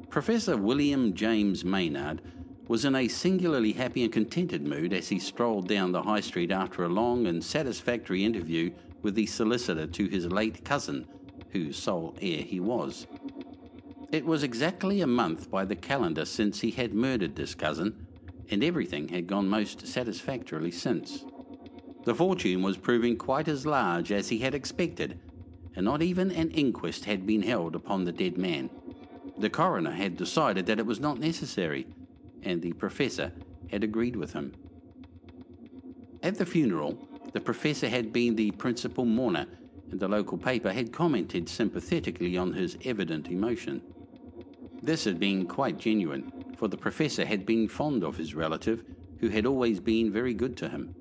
Professor 0.10 0.58
William 0.58 1.14
James 1.14 1.64
Maynard 1.64 2.24
was 2.68 2.84
in 2.84 2.96
a 2.96 3.08
singularly 3.08 3.74
happy 3.74 4.04
and 4.04 4.12
contented 4.12 4.66
mood 4.66 4.94
as 4.94 5.10
he 5.10 5.20
strolled 5.20 5.68
down 5.68 5.92
the 5.92 6.02
high 6.02 6.22
street 6.22 6.50
after 6.50 6.84
a 6.84 6.90
long 6.90 7.28
and 7.28 7.44
satisfactory 7.44 8.26
interview 8.26 8.72
with 9.04 9.14
the 9.14 9.28
solicitor 9.28 9.86
to 9.86 10.08
his 10.08 10.26
late 10.26 10.66
cousin, 10.66 11.08
whose 11.52 11.78
sole 11.78 12.18
heir 12.20 12.42
he 12.42 12.60
was. 12.60 13.06
It 14.12 14.26
was 14.26 14.42
exactly 14.42 15.02
a 15.02 15.06
month 15.08 15.52
by 15.52 15.66
the 15.66 15.76
calendar 15.76 16.26
since 16.26 16.62
he 16.62 16.72
had 16.72 16.96
murdered 16.96 17.36
this 17.36 17.54
cousin, 17.54 18.08
and 18.50 18.64
everything 18.64 19.10
had 19.10 19.28
gone 19.28 19.48
most 19.48 19.86
satisfactorily 19.86 20.72
since. 20.72 21.26
The 22.08 22.16
fortune 22.16 22.62
was 22.62 22.78
proving 22.78 23.18
quite 23.18 23.50
as 23.50 23.66
large 23.66 24.14
as 24.14 24.30
he 24.30 24.38
had 24.38 24.56
expected, 24.56 25.20
and 25.76 25.84
not 25.84 26.02
even 26.02 26.32
an 26.32 26.52
inquest 26.52 27.04
had 27.04 27.28
been 27.28 27.42
held 27.42 27.76
upon 27.76 28.06
the 28.06 28.14
dead 28.14 28.38
man. 28.38 28.70
The 29.38 29.50
coroner 29.50 29.92
had 29.92 30.16
decided 30.16 30.68
that 30.68 30.80
it 30.80 30.86
was 30.86 31.02
not 31.02 31.20
necessary, 31.20 31.86
and 32.42 32.62
the 32.62 32.72
professor 32.72 33.34
had 33.72 33.84
agreed 33.84 34.16
with 34.16 34.32
him. 34.32 34.54
At 36.24 36.38
the 36.38 36.46
funeral, 36.46 36.98
the 37.34 37.42
professor 37.42 37.90
had 37.90 38.14
been 38.14 38.38
the 38.38 38.52
principal 38.52 39.04
mourner, 39.04 39.48
and 39.92 40.00
the 40.00 40.08
local 40.08 40.38
paper 40.38 40.72
had 40.72 40.94
commented 40.94 41.50
sympathetically 41.50 42.38
on 42.38 42.54
his 42.54 42.78
evident 42.86 43.28
emotion. 43.28 43.82
This 44.82 45.04
had 45.04 45.20
been 45.20 45.46
quite 45.46 45.78
genuine, 45.78 46.32
for 46.56 46.70
the 46.70 46.78
professor 46.78 47.26
had 47.26 47.46
been 47.46 47.68
fond 47.68 48.06
of 48.06 48.16
his 48.16 48.34
relative, 48.34 48.86
who 49.20 49.28
had 49.28 49.46
always 49.46 49.82
been 49.82 50.10
very 50.10 50.34
good 50.34 50.56
to 50.56 50.70
him. 50.70 50.96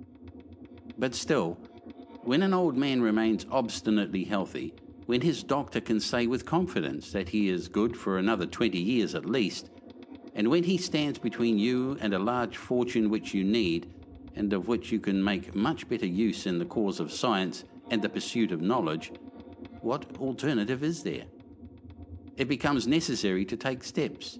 But 0.98 1.14
still, 1.14 1.58
when 2.22 2.42
an 2.42 2.54
old 2.54 2.76
man 2.76 3.02
remains 3.02 3.46
obstinately 3.50 4.24
healthy, 4.24 4.74
when 5.06 5.20
his 5.20 5.42
doctor 5.42 5.80
can 5.80 6.00
say 6.00 6.26
with 6.26 6.44
confidence 6.44 7.12
that 7.12 7.28
he 7.28 7.48
is 7.48 7.68
good 7.68 7.96
for 7.96 8.18
another 8.18 8.46
20 8.46 8.78
years 8.78 9.14
at 9.14 9.26
least, 9.26 9.70
and 10.34 10.48
when 10.48 10.64
he 10.64 10.76
stands 10.76 11.18
between 11.18 11.58
you 11.58 11.96
and 12.00 12.12
a 12.12 12.18
large 12.18 12.56
fortune 12.56 13.08
which 13.08 13.32
you 13.32 13.44
need, 13.44 13.90
and 14.34 14.52
of 14.52 14.68
which 14.68 14.92
you 14.92 15.00
can 15.00 15.22
make 15.22 15.54
much 15.54 15.88
better 15.88 16.06
use 16.06 16.46
in 16.46 16.58
the 16.58 16.64
cause 16.64 17.00
of 17.00 17.12
science 17.12 17.64
and 17.90 18.02
the 18.02 18.08
pursuit 18.08 18.52
of 18.52 18.60
knowledge, 18.60 19.12
what 19.80 20.04
alternative 20.18 20.82
is 20.82 21.02
there? 21.04 21.24
It 22.36 22.48
becomes 22.48 22.86
necessary 22.86 23.44
to 23.46 23.56
take 23.56 23.82
steps. 23.82 24.38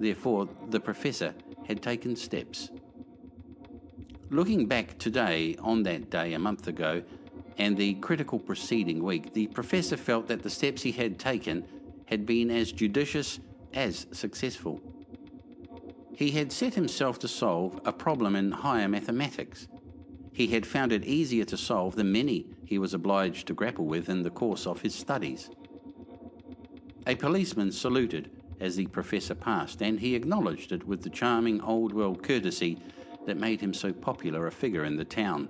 Therefore, 0.00 0.48
the 0.70 0.80
professor 0.80 1.34
had 1.66 1.82
taken 1.82 2.16
steps. 2.16 2.70
Looking 4.30 4.66
back 4.66 4.98
today 4.98 5.56
on 5.58 5.84
that 5.84 6.10
day 6.10 6.34
a 6.34 6.38
month 6.38 6.68
ago 6.68 7.02
and 7.56 7.78
the 7.78 7.94
critical 7.94 8.38
preceding 8.38 9.02
week, 9.02 9.32
the 9.32 9.46
professor 9.46 9.96
felt 9.96 10.28
that 10.28 10.42
the 10.42 10.50
steps 10.50 10.82
he 10.82 10.92
had 10.92 11.18
taken 11.18 11.64
had 12.06 12.26
been 12.26 12.50
as 12.50 12.70
judicious 12.70 13.40
as 13.72 14.06
successful. 14.12 14.82
He 16.14 16.32
had 16.32 16.52
set 16.52 16.74
himself 16.74 17.18
to 17.20 17.28
solve 17.28 17.80
a 17.86 17.92
problem 17.92 18.36
in 18.36 18.52
higher 18.52 18.88
mathematics. 18.88 19.66
He 20.34 20.48
had 20.48 20.66
found 20.66 20.92
it 20.92 21.04
easier 21.04 21.44
to 21.46 21.56
solve 21.56 21.96
than 21.96 22.12
many 22.12 22.46
he 22.66 22.78
was 22.78 22.92
obliged 22.92 23.46
to 23.46 23.54
grapple 23.54 23.86
with 23.86 24.10
in 24.10 24.24
the 24.24 24.30
course 24.30 24.66
of 24.66 24.82
his 24.82 24.94
studies. 24.94 25.48
A 27.06 27.14
policeman 27.14 27.72
saluted 27.72 28.30
as 28.60 28.76
the 28.76 28.88
professor 28.88 29.34
passed, 29.34 29.80
and 29.80 30.00
he 30.00 30.14
acknowledged 30.14 30.70
it 30.70 30.86
with 30.86 31.02
the 31.02 31.10
charming 31.10 31.62
old 31.62 31.94
world 31.94 32.22
courtesy 32.22 32.78
that 33.28 33.36
made 33.36 33.60
him 33.60 33.74
so 33.74 33.92
popular 33.92 34.46
a 34.46 34.50
figure 34.50 34.84
in 34.84 34.96
the 34.96 35.04
town. 35.04 35.48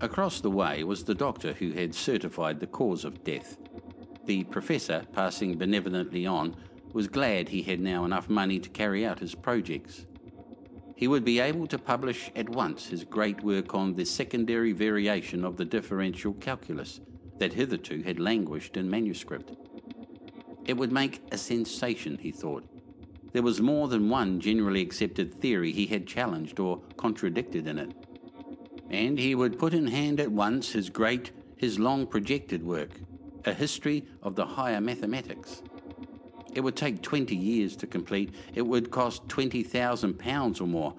Across 0.00 0.40
the 0.40 0.50
way 0.50 0.84
was 0.84 1.04
the 1.04 1.14
doctor 1.14 1.52
who 1.52 1.72
had 1.72 1.94
certified 1.94 2.60
the 2.60 2.66
cause 2.66 3.04
of 3.04 3.24
death. 3.24 3.58
The 4.26 4.44
professor, 4.44 5.04
passing 5.12 5.58
benevolently 5.58 6.26
on, 6.26 6.56
was 6.92 7.08
glad 7.08 7.48
he 7.48 7.62
had 7.62 7.80
now 7.80 8.04
enough 8.04 8.28
money 8.28 8.60
to 8.60 8.68
carry 8.68 9.04
out 9.04 9.18
his 9.18 9.34
projects. 9.34 10.06
he 10.94 11.08
would 11.08 11.24
be 11.24 11.40
able 11.40 11.66
to 11.66 11.78
publish 11.78 12.30
at 12.36 12.48
once 12.48 12.86
his 12.86 13.04
great 13.04 13.42
work 13.42 13.74
on 13.74 13.94
the 13.94 14.04
secondary 14.04 14.72
variation 14.72 15.44
of 15.44 15.56
the 15.56 15.64
differential 15.64 16.32
calculus 16.34 17.00
that 17.38 17.52
hitherto 17.52 18.02
had 18.02 18.20
languished 18.20 18.76
in 18.76 18.88
manuscript. 18.88 19.52
It 20.64 20.76
would 20.76 20.92
make 20.92 21.20
a 21.32 21.36
sensation, 21.36 22.18
he 22.18 22.30
thought. 22.30 22.64
There 23.34 23.42
was 23.42 23.60
more 23.60 23.88
than 23.88 24.08
one 24.08 24.38
generally 24.38 24.80
accepted 24.80 25.34
theory 25.34 25.72
he 25.72 25.86
had 25.86 26.06
challenged 26.06 26.60
or 26.60 26.80
contradicted 26.96 27.66
in 27.66 27.80
it. 27.80 27.90
And 28.90 29.18
he 29.18 29.34
would 29.34 29.58
put 29.58 29.74
in 29.74 29.88
hand 29.88 30.20
at 30.20 30.30
once 30.30 30.70
his 30.70 30.88
great, 30.88 31.32
his 31.56 31.80
long 31.80 32.06
projected 32.06 32.62
work, 32.62 32.90
A 33.44 33.52
History 33.52 34.04
of 34.22 34.36
the 34.36 34.46
Higher 34.46 34.80
Mathematics. 34.80 35.64
It 36.54 36.60
would 36.60 36.76
take 36.76 37.02
20 37.02 37.34
years 37.34 37.74
to 37.78 37.88
complete, 37.88 38.32
it 38.54 38.62
would 38.62 38.92
cost 38.92 39.26
£20,000 39.26 40.60
or 40.60 40.66
more, 40.68 40.94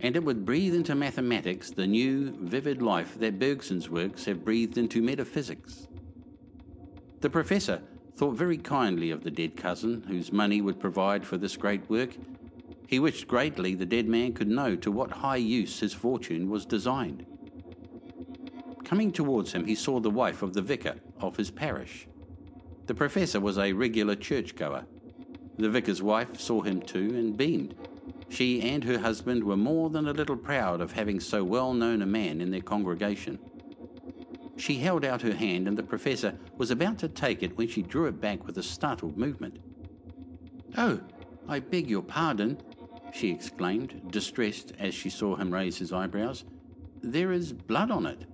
and 0.00 0.16
it 0.16 0.24
would 0.24 0.44
breathe 0.44 0.74
into 0.74 0.96
mathematics 0.96 1.70
the 1.70 1.86
new, 1.86 2.32
vivid 2.40 2.82
life 2.82 3.16
that 3.20 3.38
Bergson's 3.38 3.88
works 3.88 4.24
have 4.24 4.44
breathed 4.44 4.78
into 4.78 5.00
metaphysics. 5.00 5.86
The 7.20 7.30
professor 7.30 7.82
thought 8.18 8.34
very 8.34 8.58
kindly 8.58 9.12
of 9.12 9.22
the 9.22 9.30
dead 9.30 9.56
cousin 9.56 10.02
whose 10.08 10.32
money 10.32 10.60
would 10.60 10.80
provide 10.80 11.24
for 11.24 11.38
this 11.38 11.56
great 11.56 11.88
work. 11.88 12.16
He 12.88 12.98
wished 12.98 13.28
greatly 13.28 13.76
the 13.76 13.86
dead 13.86 14.08
man 14.08 14.32
could 14.32 14.48
know 14.48 14.74
to 14.74 14.90
what 14.90 15.12
high 15.12 15.36
use 15.36 15.78
his 15.78 15.94
fortune 15.94 16.50
was 16.50 16.66
designed. 16.66 17.24
Coming 18.84 19.12
towards 19.12 19.52
him, 19.52 19.66
he 19.66 19.76
saw 19.76 20.00
the 20.00 20.10
wife 20.10 20.42
of 20.42 20.52
the 20.52 20.62
vicar 20.62 20.96
of 21.20 21.36
his 21.36 21.52
parish. 21.52 22.08
The 22.86 22.94
professor 22.94 23.38
was 23.38 23.56
a 23.56 23.72
regular 23.72 24.16
churchgoer. 24.16 24.86
The 25.56 25.70
vicar's 25.70 26.02
wife 26.02 26.40
saw 26.40 26.62
him 26.62 26.82
too 26.82 27.14
and 27.14 27.36
beamed. 27.36 27.76
She 28.30 28.60
and 28.62 28.82
her 28.82 28.98
husband 28.98 29.44
were 29.44 29.56
more 29.56 29.90
than 29.90 30.08
a 30.08 30.12
little 30.12 30.36
proud 30.36 30.80
of 30.80 30.92
having 30.92 31.20
so 31.20 31.44
well 31.44 31.72
known 31.72 32.02
a 32.02 32.06
man 32.06 32.40
in 32.40 32.50
their 32.50 32.62
congregation. 32.62 33.38
She 34.58 34.78
held 34.78 35.04
out 35.04 35.22
her 35.22 35.34
hand, 35.34 35.68
and 35.68 35.78
the 35.78 35.84
professor 35.84 36.34
was 36.56 36.70
about 36.70 36.98
to 36.98 37.08
take 37.08 37.42
it 37.42 37.56
when 37.56 37.68
she 37.68 37.80
drew 37.80 38.06
it 38.06 38.20
back 38.20 38.44
with 38.44 38.58
a 38.58 38.62
startled 38.62 39.16
movement. 39.16 39.60
Oh, 40.76 41.00
I 41.48 41.60
beg 41.60 41.88
your 41.88 42.02
pardon, 42.02 42.58
she 43.14 43.30
exclaimed, 43.30 44.10
distressed 44.10 44.72
as 44.78 44.94
she 44.94 45.10
saw 45.10 45.36
him 45.36 45.54
raise 45.54 45.78
his 45.78 45.92
eyebrows. 45.92 46.44
There 47.00 47.32
is 47.32 47.52
blood 47.52 47.90
on 47.92 48.04
it. 48.04 48.24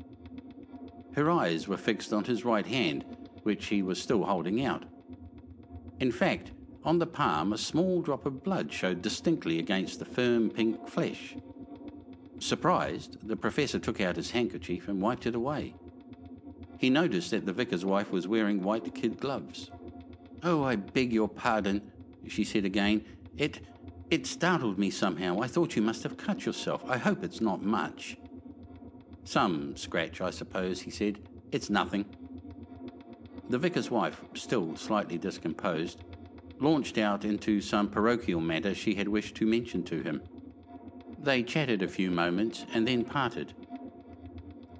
Her 1.14 1.30
eyes 1.30 1.68
were 1.68 1.76
fixed 1.76 2.12
on 2.12 2.24
his 2.24 2.44
right 2.44 2.66
hand, 2.66 3.04
which 3.42 3.66
he 3.66 3.82
was 3.82 4.00
still 4.00 4.24
holding 4.24 4.64
out. 4.64 4.84
In 6.00 6.10
fact, 6.10 6.52
on 6.84 6.98
the 6.98 7.06
palm, 7.06 7.52
a 7.52 7.58
small 7.58 8.00
drop 8.00 8.26
of 8.26 8.42
blood 8.42 8.72
showed 8.72 9.02
distinctly 9.02 9.58
against 9.58 9.98
the 9.98 10.04
firm 10.04 10.50
pink 10.50 10.88
flesh. 10.88 11.36
Surprised, 12.38 13.18
the 13.26 13.36
professor 13.36 13.78
took 13.78 14.00
out 14.00 14.16
his 14.16 14.32
handkerchief 14.32 14.88
and 14.88 15.00
wiped 15.00 15.26
it 15.26 15.34
away. 15.34 15.74
He 16.84 16.90
noticed 16.90 17.30
that 17.30 17.46
the 17.46 17.54
vicar's 17.54 17.82
wife 17.82 18.12
was 18.12 18.28
wearing 18.28 18.62
white 18.62 18.94
kid 18.94 19.18
gloves. 19.18 19.70
Oh, 20.42 20.64
I 20.64 20.76
beg 20.76 21.14
your 21.14 21.30
pardon, 21.30 21.80
she 22.28 22.44
said 22.44 22.66
again. 22.66 23.06
It. 23.38 23.60
it 24.10 24.26
startled 24.26 24.78
me 24.78 24.90
somehow. 24.90 25.40
I 25.40 25.46
thought 25.46 25.76
you 25.76 25.80
must 25.80 26.02
have 26.02 26.18
cut 26.18 26.44
yourself. 26.44 26.84
I 26.86 26.98
hope 26.98 27.24
it's 27.24 27.40
not 27.40 27.62
much. 27.62 28.18
Some 29.24 29.74
scratch, 29.78 30.20
I 30.20 30.28
suppose, 30.28 30.82
he 30.82 30.90
said. 30.90 31.20
It's 31.52 31.70
nothing. 31.70 32.04
The 33.48 33.56
vicar's 33.56 33.90
wife, 33.90 34.20
still 34.34 34.76
slightly 34.76 35.16
discomposed, 35.16 36.04
launched 36.60 36.98
out 36.98 37.24
into 37.24 37.62
some 37.62 37.88
parochial 37.88 38.42
matter 38.42 38.74
she 38.74 38.94
had 38.94 39.08
wished 39.08 39.36
to 39.36 39.46
mention 39.46 39.84
to 39.84 40.02
him. 40.02 40.20
They 41.18 41.44
chatted 41.44 41.80
a 41.80 41.88
few 41.88 42.10
moments 42.10 42.66
and 42.74 42.86
then 42.86 43.06
parted. 43.06 43.54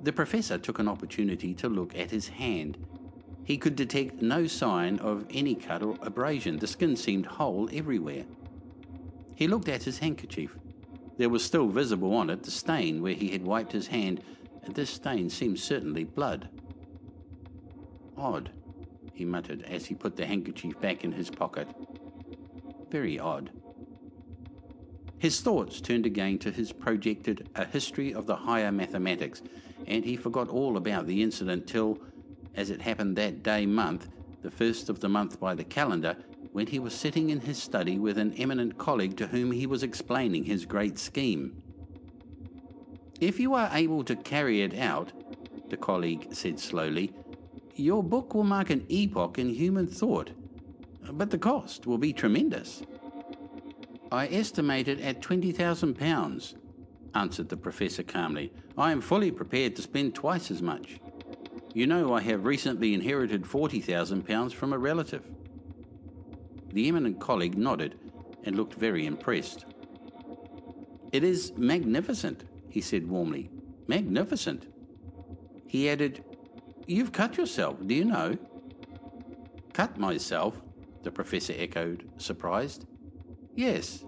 The 0.05 0.13
professor 0.13 0.59
took 0.59 0.79
an 0.79 0.87
opportunity 0.87 1.55
to 1.55 1.67
look 1.67 1.97
at 1.97 2.11
his 2.11 2.29
hand. 2.29 2.77
He 3.43 3.57
could 3.57 3.75
detect 3.75 4.21
no 4.21 4.47
sign 4.47 4.99
of 4.99 5.25
any 5.31 5.55
cut 5.55 5.83
or 5.83 5.97
abrasion. 6.03 6.59
The 6.59 6.67
skin 6.67 6.95
seemed 6.95 7.25
whole 7.25 7.71
everywhere. 7.73 8.25
He 9.35 9.49
looked 9.49 9.69
at 9.71 9.85
his 9.85 10.01
handkerchief. 10.01 10.59
There 11.17 11.31
was 11.31 11.43
still 11.43 11.69
visible 11.69 12.15
on 12.15 12.29
it 12.29 12.43
the 12.43 12.51
stain 12.51 13.01
where 13.01 13.15
he 13.15 13.31
had 13.31 13.45
wiped 13.45 13.73
his 13.73 13.87
hand, 13.87 14.23
and 14.63 14.75
this 14.75 14.91
stain 14.91 15.31
seemed 15.31 15.59
certainly 15.59 16.05
blood. 16.05 16.51
Odd, 18.15 18.51
he 19.15 19.25
muttered 19.25 19.63
as 19.63 19.87
he 19.87 19.95
put 19.95 20.17
the 20.17 20.27
handkerchief 20.27 20.79
back 20.83 21.03
in 21.03 21.13
his 21.13 21.31
pocket. 21.31 21.67
Very 22.91 23.19
odd. 23.19 23.51
His 25.19 25.41
thoughts 25.41 25.81
turned 25.81 26.05
again 26.05 26.39
to 26.41 26.51
his 26.51 26.73
projected 26.73 27.49
A 27.55 27.65
History 27.65 28.13
of 28.13 28.27
the 28.27 28.37
Higher 28.37 28.71
Mathematics, 28.71 29.41
and 29.87 30.05
he 30.05 30.17
forgot 30.17 30.49
all 30.49 30.77
about 30.77 31.07
the 31.07 31.23
incident 31.23 31.67
till, 31.67 31.99
as 32.55 32.71
it 32.71 32.83
happened 32.83 33.17
that 33.17 33.43
day 33.43 33.67
month, 33.67 34.09
the 34.43 34.51
first 34.51 34.89
of 34.89 35.01
the 35.01 35.09
month 35.09 35.41
by 35.41 35.55
the 35.55 35.65
calendar, 35.65 36.17
when 36.53 36.67
he 36.67 36.79
was 36.79 36.95
sitting 36.95 37.31
in 37.31 37.41
his 37.41 37.61
study 37.61 37.99
with 37.99 38.17
an 38.17 38.33
eminent 38.35 38.79
colleague 38.79 39.17
to 39.17 39.27
whom 39.27 39.51
he 39.51 39.67
was 39.67 39.83
explaining 39.83 40.45
his 40.45 40.67
great 40.67 40.99
scheme. 40.99 41.63
If 43.21 43.41
you 43.41 43.55
are 43.55 43.71
able 43.73 44.05
to 44.05 44.17
carry 44.17 44.63
it 44.63 44.79
out, 44.79 45.13
the 45.69 45.77
colleague 45.77 46.29
said 46.33 46.61
slowly, 46.61 47.13
your 47.75 48.03
book 48.03 48.35
will 48.35 48.45
mark 48.45 48.71
an 48.71 48.87
epoch 48.89 49.39
in 49.39 49.49
human 49.49 49.87
thought, 49.87 50.31
but 51.11 51.31
the 51.31 51.39
cost 51.39 51.87
will 51.87 51.99
be 51.99 52.13
tremendous. 52.13 52.83
I 54.13 54.29
estimate 54.29 54.87
it 54.87 55.01
at 55.01 55.21
£20,000, 55.21 56.55
answered 57.15 57.49
the 57.49 57.57
professor 57.57 58.03
calmly. 58.05 58.53
I 58.77 58.91
am 58.91 59.01
fully 59.01 59.31
prepared 59.31 59.77
to 59.77 59.83
spend 59.83 60.15
twice 60.15 60.51
as 60.51 60.61
much. 60.61 60.99
You 61.73 61.87
know, 61.87 62.15
I 62.15 62.21
have 62.23 62.45
recently 62.45 62.93
inherited 62.93 63.43
£40,000 63.43 64.53
from 64.53 64.73
a 64.73 64.79
relative. 64.79 65.25
The 66.73 66.89
eminent 66.89 67.21
colleague 67.21 67.57
nodded 67.57 67.99
and 68.43 68.57
looked 68.57 68.75
very 68.75 69.07
impressed. 69.07 69.65
It 71.13 71.23
is 71.23 71.53
magnificent, 71.57 72.45
he 72.69 72.81
said 72.81 73.09
warmly. 73.09 73.51
Magnificent. 73.87 74.67
He 75.69 75.89
added, 75.89 76.25
You've 76.87 77.13
cut 77.13 77.37
yourself, 77.37 77.77
do 77.87 77.95
you 77.95 78.05
know? 78.05 78.37
Cut 79.73 79.99
myself? 79.99 80.61
The 81.05 81.11
professor 81.11 81.55
echoed, 81.57 82.09
surprised. 82.17 82.87
Yes, 83.55 84.05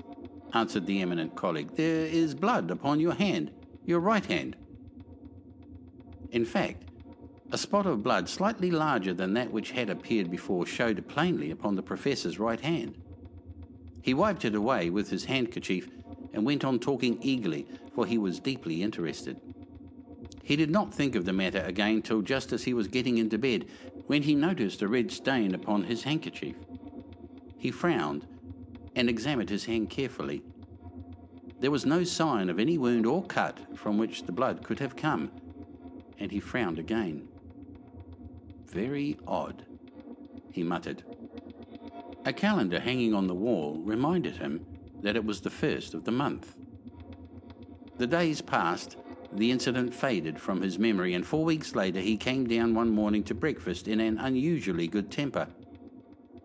answered 0.53 0.87
the 0.87 1.03
eminent 1.03 1.37
colleague. 1.37 1.77
There 1.77 2.07
is 2.07 2.35
blood 2.35 2.71
upon 2.71 3.01
your 3.01 3.15
hand, 3.15 3.53
your 3.87 4.01
right 4.01 4.27
hand. 4.27 4.57
In 6.31 6.45
fact, 6.45 6.83
a 7.53 7.59
spot 7.59 7.87
of 7.87 8.03
blood 8.03 8.29
slightly 8.29 8.71
larger 8.71 9.15
than 9.15 9.35
that 9.35 9.53
which 9.53 9.71
had 9.71 9.89
appeared 9.89 10.31
before 10.31 10.67
showed 10.67 11.07
plainly 11.09 11.51
upon 11.51 11.77
the 11.77 11.83
professor's 11.83 12.39
right 12.39 12.61
hand. 12.61 12.97
He 14.03 14.13
wiped 14.15 14.45
it 14.45 14.55
away 14.55 14.91
with 14.91 15.11
his 15.11 15.27
handkerchief 15.27 15.89
and 16.33 16.45
went 16.45 16.65
on 16.65 16.79
talking 16.79 17.19
eagerly, 17.23 17.67
for 17.95 18.05
he 18.05 18.19
was 18.19 18.41
deeply 18.41 18.83
interested. 18.83 19.41
He 20.43 20.57
did 20.57 20.71
not 20.71 20.93
think 20.93 21.15
of 21.15 21.25
the 21.25 21.33
matter 21.33 21.61
again 21.61 22.03
till 22.03 22.23
just 22.23 22.53
as 22.53 22.65
he 22.65 22.75
was 22.75 22.89
getting 22.89 23.19
into 23.19 23.39
bed, 23.39 23.67
when 24.07 24.23
he 24.23 24.35
noticed 24.35 24.83
a 24.83 24.89
red 24.89 25.11
stain 25.11 25.55
upon 25.55 25.85
his 25.85 26.03
handkerchief. 26.03 26.57
He 27.57 27.71
frowned 27.71 28.27
and 28.95 29.09
examined 29.09 29.51
his 29.51 29.65
hand 29.65 29.91
carefully. 29.91 30.43
There 31.59 31.71
was 31.71 31.87
no 31.87 32.05
sign 32.05 32.51
of 32.51 32.59
any 32.59 32.77
wound 32.77 33.07
or 33.07 33.25
cut 33.25 33.59
from 33.75 33.97
which 33.97 34.25
the 34.25 34.33
blood 34.33 34.63
could 34.63 34.79
have 34.79 34.95
come, 34.95 35.31
and 36.19 36.31
he 36.31 36.39
frowned 36.39 36.79
again. 36.79 37.29
Very 38.67 39.19
odd, 39.27 39.65
he 40.51 40.63
muttered. 40.63 41.03
A 42.27 42.33
calendar 42.33 42.81
hanging 42.81 43.15
on 43.15 43.27
the 43.27 43.35
wall 43.35 43.81
reminded 43.85 44.37
him 44.37 44.67
that 45.01 45.17
it 45.17 45.25
was 45.25 45.41
the 45.41 45.51
first 45.51 45.95
of 45.95 46.05
the 46.05 46.13
month. 46.13 46.55
The 47.97 48.07
days 48.07 48.43
passed, 48.43 48.97
the 49.33 49.51
incident 49.51 49.95
faded 49.95 50.39
from 50.39 50.61
his 50.61 50.79
memory, 50.79 51.15
and 51.15 51.27
four 51.27 51.45
weeks 51.45 51.75
later 51.75 52.01
he 52.01 52.17
came 52.17 52.47
down 52.47 52.75
one 52.75 52.91
morning 52.91 53.23
to 53.25 53.35
breakfast 53.35 53.89
in 53.89 54.01
an 54.01 54.19
unusually 54.19 54.89
good 54.89 55.11
temper. 55.11 55.49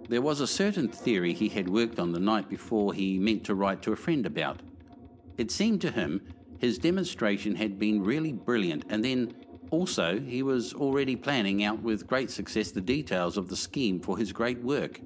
There 0.08 0.22
was 0.22 0.40
a 0.40 0.48
certain 0.48 0.88
theory 0.88 1.34
he 1.34 1.50
had 1.50 1.70
worked 1.70 2.00
on 2.00 2.12
the 2.12 2.20
night 2.20 2.50
before 2.50 2.94
he 2.94 3.20
meant 3.20 3.44
to 3.46 3.56
write 3.56 3.82
to 3.84 3.92
a 3.92 3.98
friend 3.98 4.26
about. 4.26 4.62
It 5.42 5.50
seemed 5.50 5.82
to 5.82 5.90
him 5.90 6.22
his 6.60 6.78
demonstration 6.78 7.56
had 7.56 7.80
been 7.80 8.04
really 8.04 8.32
brilliant, 8.32 8.84
and 8.90 9.04
then 9.04 9.34
also 9.72 10.20
he 10.20 10.44
was 10.44 10.76
already 10.76 11.16
planning 11.16 11.64
out 11.64 11.82
with 11.82 12.06
great 12.06 12.30
success 12.30 12.70
the 12.70 12.80
details 12.80 13.38
of 13.38 13.50
the 13.50 13.56
scheme 13.56 14.00
for 14.00 14.20
his 14.20 14.32
great 14.32 14.62
work. 14.62 15.02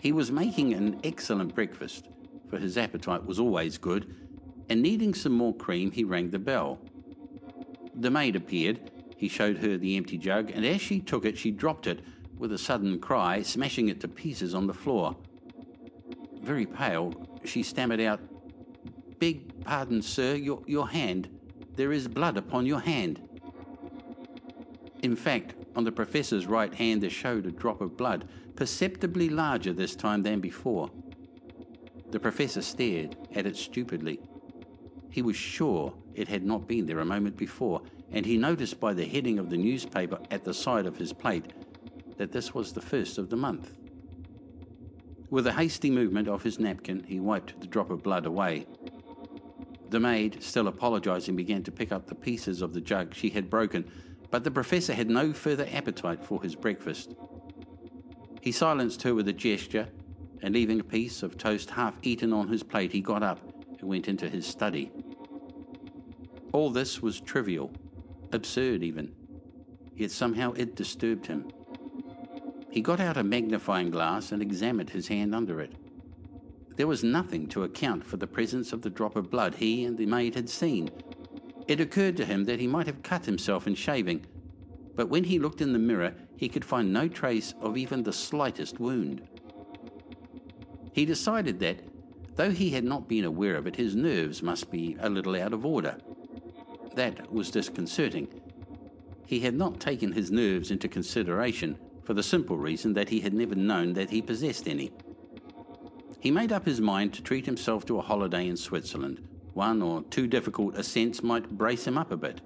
He 0.00 0.10
was 0.10 0.32
making 0.32 0.74
an 0.74 0.98
excellent 1.04 1.54
breakfast, 1.54 2.08
for 2.50 2.58
his 2.58 2.76
appetite 2.76 3.24
was 3.24 3.38
always 3.38 3.78
good, 3.78 4.16
and 4.68 4.82
needing 4.82 5.14
some 5.14 5.30
more 5.30 5.54
cream, 5.54 5.92
he 5.92 6.02
rang 6.02 6.30
the 6.30 6.40
bell. 6.40 6.80
The 7.94 8.10
maid 8.10 8.34
appeared. 8.34 8.90
He 9.16 9.28
showed 9.28 9.58
her 9.58 9.76
the 9.76 9.96
empty 9.96 10.18
jug, 10.18 10.50
and 10.50 10.66
as 10.66 10.80
she 10.80 10.98
took 10.98 11.24
it, 11.24 11.38
she 11.38 11.52
dropped 11.52 11.86
it 11.86 12.00
with 12.36 12.50
a 12.50 12.58
sudden 12.58 12.98
cry, 12.98 13.42
smashing 13.42 13.90
it 13.90 14.00
to 14.00 14.08
pieces 14.08 14.56
on 14.56 14.66
the 14.66 14.74
floor. 14.74 15.14
Very 16.42 16.66
pale, 16.66 17.14
she 17.44 17.62
stammered 17.62 18.00
out, 18.00 18.20
beg 19.18 19.64
pardon, 19.64 20.02
sir, 20.02 20.34
your, 20.34 20.62
your 20.66 20.88
hand. 20.88 21.28
There 21.76 21.92
is 21.92 22.08
blood 22.08 22.36
upon 22.36 22.66
your 22.66 22.80
hand. 22.80 23.20
In 25.02 25.14
fact, 25.14 25.54
on 25.76 25.84
the 25.84 25.92
professor's 25.92 26.46
right 26.46 26.74
hand 26.74 27.02
there 27.02 27.10
showed 27.10 27.46
a 27.46 27.52
drop 27.52 27.80
of 27.80 27.96
blood, 27.96 28.28
perceptibly 28.56 29.28
larger 29.28 29.72
this 29.72 29.94
time 29.94 30.22
than 30.22 30.40
before. 30.40 30.90
The 32.10 32.18
professor 32.18 32.62
stared 32.62 33.16
at 33.34 33.46
it 33.46 33.56
stupidly. 33.56 34.20
He 35.10 35.22
was 35.22 35.36
sure 35.36 35.94
it 36.14 36.28
had 36.28 36.44
not 36.44 36.66
been 36.66 36.86
there 36.86 36.98
a 37.00 37.04
moment 37.04 37.36
before, 37.36 37.82
and 38.10 38.26
he 38.26 38.36
noticed 38.36 38.80
by 38.80 38.94
the 38.94 39.04
heading 39.04 39.38
of 39.38 39.50
the 39.50 39.56
newspaper 39.56 40.18
at 40.30 40.44
the 40.44 40.54
side 40.54 40.86
of 40.86 40.96
his 40.96 41.12
plate 41.12 41.52
that 42.16 42.32
this 42.32 42.54
was 42.54 42.72
the 42.72 42.80
first 42.80 43.18
of 43.18 43.30
the 43.30 43.36
month. 43.36 43.72
With 45.30 45.46
a 45.46 45.52
hasty 45.52 45.90
movement 45.90 46.26
of 46.26 46.42
his 46.42 46.58
napkin, 46.58 47.04
he 47.06 47.20
wiped 47.20 47.60
the 47.60 47.66
drop 47.66 47.90
of 47.90 48.02
blood 48.02 48.26
away. 48.26 48.66
The 49.90 50.00
maid, 50.00 50.42
still 50.42 50.68
apologizing, 50.68 51.36
began 51.36 51.62
to 51.64 51.72
pick 51.72 51.92
up 51.92 52.06
the 52.06 52.14
pieces 52.14 52.60
of 52.60 52.74
the 52.74 52.80
jug 52.80 53.14
she 53.14 53.30
had 53.30 53.48
broken, 53.48 53.90
but 54.30 54.44
the 54.44 54.50
professor 54.50 54.92
had 54.92 55.08
no 55.08 55.32
further 55.32 55.66
appetite 55.72 56.24
for 56.24 56.42
his 56.42 56.54
breakfast. 56.54 57.14
He 58.42 58.52
silenced 58.52 59.02
her 59.02 59.14
with 59.14 59.28
a 59.28 59.32
gesture, 59.32 59.88
and 60.42 60.54
leaving 60.54 60.80
a 60.80 60.84
piece 60.84 61.22
of 61.22 61.38
toast 61.38 61.70
half 61.70 61.94
eaten 62.02 62.32
on 62.32 62.48
his 62.48 62.62
plate, 62.62 62.92
he 62.92 63.00
got 63.00 63.22
up 63.22 63.40
and 63.78 63.88
went 63.88 64.08
into 64.08 64.28
his 64.28 64.46
study. 64.46 64.90
All 66.52 66.70
this 66.70 67.02
was 67.02 67.20
trivial, 67.20 67.70
absurd 68.32 68.82
even, 68.82 69.14
yet 69.96 70.10
somehow 70.10 70.52
it 70.52 70.76
disturbed 70.76 71.26
him. 71.26 71.50
He 72.70 72.80
got 72.82 73.00
out 73.00 73.16
a 73.16 73.24
magnifying 73.24 73.90
glass 73.90 74.32
and 74.32 74.42
examined 74.42 74.90
his 74.90 75.08
hand 75.08 75.34
under 75.34 75.60
it. 75.60 75.72
There 76.78 76.86
was 76.86 77.02
nothing 77.02 77.48
to 77.48 77.64
account 77.64 78.06
for 78.06 78.18
the 78.18 78.28
presence 78.28 78.72
of 78.72 78.82
the 78.82 78.88
drop 78.88 79.16
of 79.16 79.32
blood 79.32 79.56
he 79.56 79.84
and 79.84 79.98
the 79.98 80.06
maid 80.06 80.36
had 80.36 80.48
seen. 80.48 80.90
It 81.66 81.80
occurred 81.80 82.16
to 82.18 82.24
him 82.24 82.44
that 82.44 82.60
he 82.60 82.68
might 82.68 82.86
have 82.86 83.02
cut 83.02 83.26
himself 83.26 83.66
in 83.66 83.74
shaving, 83.74 84.24
but 84.94 85.08
when 85.08 85.24
he 85.24 85.40
looked 85.40 85.60
in 85.60 85.72
the 85.72 85.80
mirror, 85.80 86.14
he 86.36 86.48
could 86.48 86.64
find 86.64 86.92
no 86.92 87.08
trace 87.08 87.52
of 87.60 87.76
even 87.76 88.04
the 88.04 88.12
slightest 88.12 88.78
wound. 88.78 89.26
He 90.92 91.04
decided 91.04 91.58
that, 91.58 91.80
though 92.36 92.52
he 92.52 92.70
had 92.70 92.84
not 92.84 93.08
been 93.08 93.24
aware 93.24 93.56
of 93.56 93.66
it, 93.66 93.74
his 93.74 93.96
nerves 93.96 94.40
must 94.40 94.70
be 94.70 94.96
a 95.00 95.10
little 95.10 95.34
out 95.34 95.52
of 95.52 95.66
order. 95.66 95.98
That 96.94 97.32
was 97.32 97.50
disconcerting. 97.50 98.28
He 99.26 99.40
had 99.40 99.54
not 99.54 99.80
taken 99.80 100.12
his 100.12 100.30
nerves 100.30 100.70
into 100.70 100.86
consideration 100.86 101.76
for 102.04 102.14
the 102.14 102.22
simple 102.22 102.56
reason 102.56 102.92
that 102.92 103.08
he 103.08 103.18
had 103.18 103.34
never 103.34 103.56
known 103.56 103.94
that 103.94 104.10
he 104.10 104.22
possessed 104.22 104.68
any. 104.68 104.92
He 106.20 106.30
made 106.30 106.52
up 106.52 106.66
his 106.66 106.80
mind 106.80 107.14
to 107.14 107.22
treat 107.22 107.46
himself 107.46 107.86
to 107.86 107.98
a 107.98 108.02
holiday 108.02 108.48
in 108.48 108.56
Switzerland. 108.56 109.26
One 109.54 109.82
or 109.82 110.02
two 110.02 110.26
difficult 110.26 110.76
ascents 110.76 111.22
might 111.22 111.50
brace 111.50 111.86
him 111.86 111.96
up 111.96 112.10
a 112.10 112.16
bit. 112.16 112.40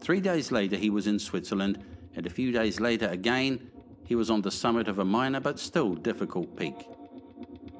Three 0.00 0.20
days 0.20 0.50
later, 0.50 0.76
he 0.76 0.90
was 0.90 1.06
in 1.06 1.18
Switzerland, 1.18 1.82
and 2.16 2.26
a 2.26 2.30
few 2.30 2.52
days 2.52 2.80
later 2.80 3.08
again, 3.08 3.70
he 4.04 4.14
was 4.14 4.30
on 4.30 4.42
the 4.42 4.50
summit 4.50 4.88
of 4.88 4.98
a 4.98 5.04
minor 5.04 5.40
but 5.40 5.58
still 5.58 5.94
difficult 5.94 6.56
peak. 6.56 6.88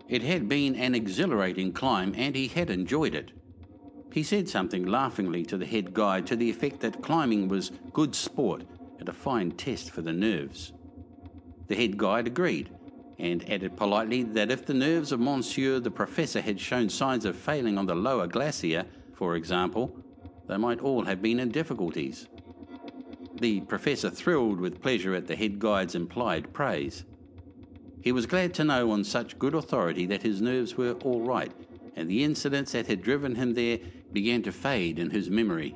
It 0.08 0.22
had 0.22 0.48
been 0.48 0.74
an 0.74 0.94
exhilarating 0.94 1.72
climb, 1.72 2.14
and 2.16 2.34
he 2.34 2.48
had 2.48 2.70
enjoyed 2.70 3.14
it. 3.14 3.32
He 4.12 4.22
said 4.22 4.48
something 4.48 4.86
laughingly 4.86 5.44
to 5.46 5.56
the 5.56 5.66
head 5.66 5.92
guide 5.92 6.26
to 6.28 6.36
the 6.36 6.50
effect 6.50 6.80
that 6.80 7.02
climbing 7.02 7.48
was 7.48 7.72
good 7.92 8.14
sport 8.14 8.62
and 8.98 9.08
a 9.08 9.12
fine 9.12 9.50
test 9.52 9.90
for 9.90 10.02
the 10.02 10.12
nerves. 10.12 10.72
The 11.66 11.74
head 11.74 11.96
guide 11.96 12.26
agreed, 12.26 12.70
and 13.18 13.48
added 13.50 13.76
politely 13.76 14.22
that 14.22 14.50
if 14.50 14.66
the 14.66 14.74
nerves 14.74 15.12
of 15.12 15.20
Monsieur 15.20 15.78
the 15.78 15.90
Professor 15.90 16.40
had 16.40 16.60
shown 16.60 16.88
signs 16.88 17.24
of 17.24 17.36
failing 17.36 17.78
on 17.78 17.86
the 17.86 17.94
lower 17.94 18.26
glacier, 18.26 18.84
for 19.12 19.36
example, 19.36 19.96
they 20.48 20.56
might 20.56 20.80
all 20.80 21.04
have 21.04 21.22
been 21.22 21.40
in 21.40 21.50
difficulties. 21.50 22.28
The 23.36 23.60
Professor 23.62 24.10
thrilled 24.10 24.60
with 24.60 24.82
pleasure 24.82 25.14
at 25.14 25.26
the 25.26 25.36
head 25.36 25.58
guide's 25.58 25.94
implied 25.94 26.52
praise. 26.52 27.04
He 28.00 28.12
was 28.12 28.26
glad 28.26 28.52
to 28.54 28.64
know 28.64 28.90
on 28.90 29.04
such 29.04 29.38
good 29.38 29.54
authority 29.54 30.06
that 30.06 30.22
his 30.22 30.42
nerves 30.42 30.76
were 30.76 30.92
all 31.04 31.22
right, 31.22 31.52
and 31.96 32.08
the 32.08 32.22
incidents 32.22 32.72
that 32.72 32.86
had 32.86 33.02
driven 33.02 33.36
him 33.36 33.54
there 33.54 33.78
began 34.12 34.42
to 34.42 34.52
fade 34.52 34.98
in 34.98 35.10
his 35.10 35.30
memory. 35.30 35.74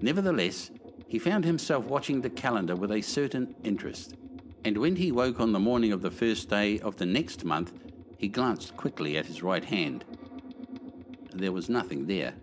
Nevertheless, 0.00 0.70
he 1.08 1.18
found 1.18 1.44
himself 1.44 1.84
watching 1.86 2.20
the 2.20 2.30
calendar 2.30 2.76
with 2.76 2.90
a 2.90 3.00
certain 3.00 3.54
interest, 3.62 4.14
and 4.64 4.78
when 4.78 4.96
he 4.96 5.10
woke 5.10 5.40
on 5.40 5.52
the 5.52 5.58
morning 5.58 5.92
of 5.92 6.02
the 6.02 6.10
first 6.10 6.48
day 6.48 6.78
of 6.80 6.96
the 6.96 7.06
next 7.06 7.44
month, 7.44 7.72
he 8.16 8.28
glanced 8.28 8.76
quickly 8.76 9.16
at 9.16 9.26
his 9.26 9.42
right 9.42 9.64
hand. 9.64 10.04
There 11.34 11.52
was 11.52 11.68
nothing 11.68 12.06
there. 12.06 12.34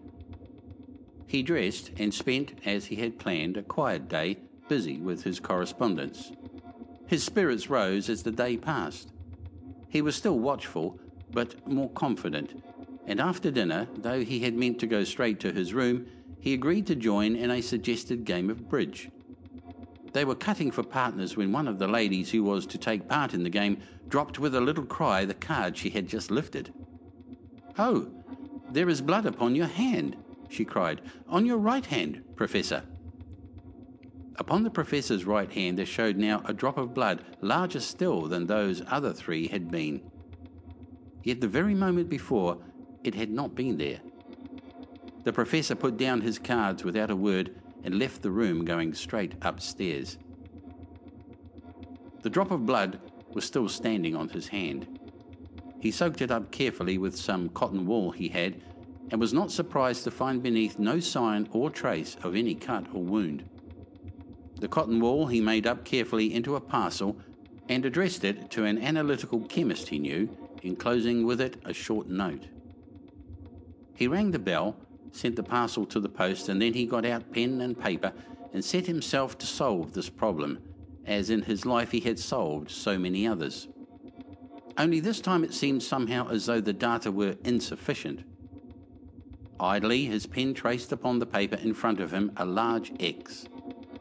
He 1.26 1.44
dressed 1.44 1.92
and 1.98 2.14
spent, 2.14 2.54
as 2.66 2.88
he 2.88 2.98
had 2.98 3.20
planned, 3.20 3.56
a 3.56 3.64
quiet 3.64 4.10
day, 4.10 4.38
busy 4.68 4.98
with 4.98 5.24
his 5.24 5.40
correspondence. 5.40 6.32
His 7.08 7.24
spirits 7.24 7.70
rose 7.70 8.10
as 8.10 8.24
the 8.24 8.32
day 8.32 8.58
passed. 8.58 9.12
He 9.88 10.02
was 10.02 10.16
still 10.16 10.38
watchful, 10.38 11.00
but 11.32 11.68
more 11.68 11.90
confident, 11.92 12.64
and 13.06 13.20
after 13.20 13.50
dinner, 13.50 13.88
though 13.96 14.24
he 14.24 14.40
had 14.42 14.54
meant 14.54 14.80
to 14.80 14.88
go 14.88 15.04
straight 15.04 15.40
to 15.40 15.52
his 15.52 15.74
room, 15.74 16.08
he 16.40 16.54
agreed 16.54 16.88
to 16.88 16.96
join 16.96 17.36
in 17.36 17.52
a 17.52 17.62
suggested 17.62 18.26
game 18.26 18.50
of 18.50 18.70
bridge. 18.70 19.10
They 20.20 20.26
were 20.26 20.36
cutting 20.36 20.70
for 20.70 20.84
partners 20.84 21.38
when 21.38 21.54
one 21.54 21.66
of 21.66 21.80
the 21.80 21.88
ladies 21.88 22.30
who 22.32 22.44
was 22.44 22.66
to 22.66 22.78
take 22.78 23.08
part 23.08 23.34
in 23.34 23.44
the 23.44 23.50
game 23.50 23.80
dropped 24.10 24.38
with 24.38 24.54
a 24.54 24.60
little 24.60 24.84
cry 24.84 25.24
the 25.24 25.34
card 25.34 25.78
she 25.78 25.92
had 25.92 26.10
just 26.10 26.30
lifted. 26.30 26.74
Oh, 27.78 28.10
there 28.70 28.90
is 28.90 29.02
blood 29.02 29.26
upon 29.26 29.56
your 29.56 29.68
hand, 29.68 30.18
she 30.50 30.66
cried. 30.66 31.00
On 31.30 31.46
your 31.46 31.58
right 31.58 31.86
hand, 31.86 32.22
Professor. 32.36 32.84
Upon 34.36 34.64
the 34.64 34.70
Professor's 34.70 35.24
right 35.24 35.50
hand 35.50 35.78
there 35.78 35.86
showed 35.86 36.18
now 36.18 36.42
a 36.44 36.54
drop 36.54 36.78
of 36.78 36.94
blood 36.94 37.24
larger 37.40 37.80
still 37.80 38.24
than 38.24 38.46
those 38.46 38.84
other 38.88 39.14
three 39.14 39.48
had 39.48 39.72
been. 39.72 40.02
Yet 41.24 41.40
the 41.40 41.48
very 41.48 41.76
moment 41.76 42.10
before, 42.10 42.58
it 43.06 43.16
had 43.16 43.32
not 43.32 43.56
been 43.56 43.78
there. 43.78 44.02
The 45.24 45.32
professor 45.32 45.76
put 45.76 45.96
down 45.96 46.20
his 46.20 46.40
cards 46.40 46.84
without 46.84 47.10
a 47.10 47.16
word 47.16 47.56
and 47.84 47.98
left 47.98 48.22
the 48.22 48.32
room, 48.32 48.66
going 48.66 48.94
straight 48.94 49.36
upstairs. 49.42 50.18
The 52.22 52.30
drop 52.30 52.52
of 52.52 52.66
blood 52.66 53.00
was 53.34 53.46
still 53.46 53.70
standing 53.70 54.16
on 54.16 54.30
his 54.30 54.50
hand. 54.50 55.00
He 55.80 55.92
soaked 55.92 56.22
it 56.22 56.32
up 56.32 56.52
carefully 56.52 56.98
with 56.98 57.18
some 57.18 57.50
cotton 57.50 57.86
wool 57.86 58.12
he 58.12 58.30
had, 58.30 58.62
and 59.12 59.20
was 59.20 59.34
not 59.34 59.52
surprised 59.52 60.04
to 60.04 60.12
find 60.12 60.44
beneath 60.44 60.78
no 60.78 61.00
sign 61.00 61.48
or 61.52 61.70
trace 61.70 62.18
of 62.22 62.36
any 62.36 62.56
cut 62.56 62.86
or 62.94 63.02
wound. 63.02 63.44
The 64.60 64.68
cotton 64.68 65.00
wool 65.00 65.28
he 65.28 65.40
made 65.40 65.66
up 65.66 65.86
carefully 65.86 66.34
into 66.34 66.56
a 66.56 66.62
parcel 66.62 67.18
and 67.70 67.86
addressed 67.86 68.24
it 68.24 68.52
to 68.52 68.66
an 68.66 68.78
analytical 68.78 69.42
chemist 69.42 69.88
he 69.90 70.00
knew, 70.00 70.36
enclosing 70.64 71.26
with 71.26 71.40
it 71.40 71.56
a 71.64 71.74
short 71.74 72.08
note. 72.08 72.48
He 73.96 74.08
rang 74.08 74.32
the 74.32 74.40
bell 74.40 74.76
sent 75.12 75.36
the 75.36 75.44
parcel 75.44 75.86
to 75.88 76.00
the 76.00 76.10
post, 76.10 76.50
and 76.50 76.62
then 76.62 76.74
he 76.74 76.86
got 76.86 77.06
out 77.06 77.32
pen 77.32 77.62
and 77.62 77.80
paper 77.80 78.14
and 78.54 78.64
set 78.64 78.88
himself 78.88 79.38
to 79.38 79.46
solve 79.46 79.94
this 79.94 80.10
problem, 80.10 80.60
as 81.06 81.30
in 81.30 81.44
his 81.44 81.66
life 81.66 81.92
he 81.92 82.00
had 82.00 82.20
solved 82.20 82.72
so 82.72 82.98
many 82.98 83.28
others. 83.28 83.68
Only 84.78 85.00
this 85.00 85.20
time 85.20 85.44
it 85.44 85.54
seemed 85.54 85.84
somehow 85.84 86.30
as 86.30 86.46
though 86.46 86.62
the 86.62 86.74
data 86.74 87.12
were 87.12 87.36
insufficient. 87.44 88.24
Idly, 89.60 90.06
his 90.06 90.26
pen 90.26 90.54
traced 90.54 90.92
upon 90.92 91.20
the 91.20 91.26
paper 91.26 91.58
in 91.58 91.74
front 91.74 92.00
of 92.00 92.14
him 92.14 92.32
a 92.38 92.46
large 92.46 92.94
X, 93.00 93.46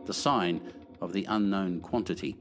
the 0.06 0.14
sign 0.14 0.60
of 1.00 1.12
the 1.12 1.24
unknown 1.24 1.80
quantity. 1.80 2.36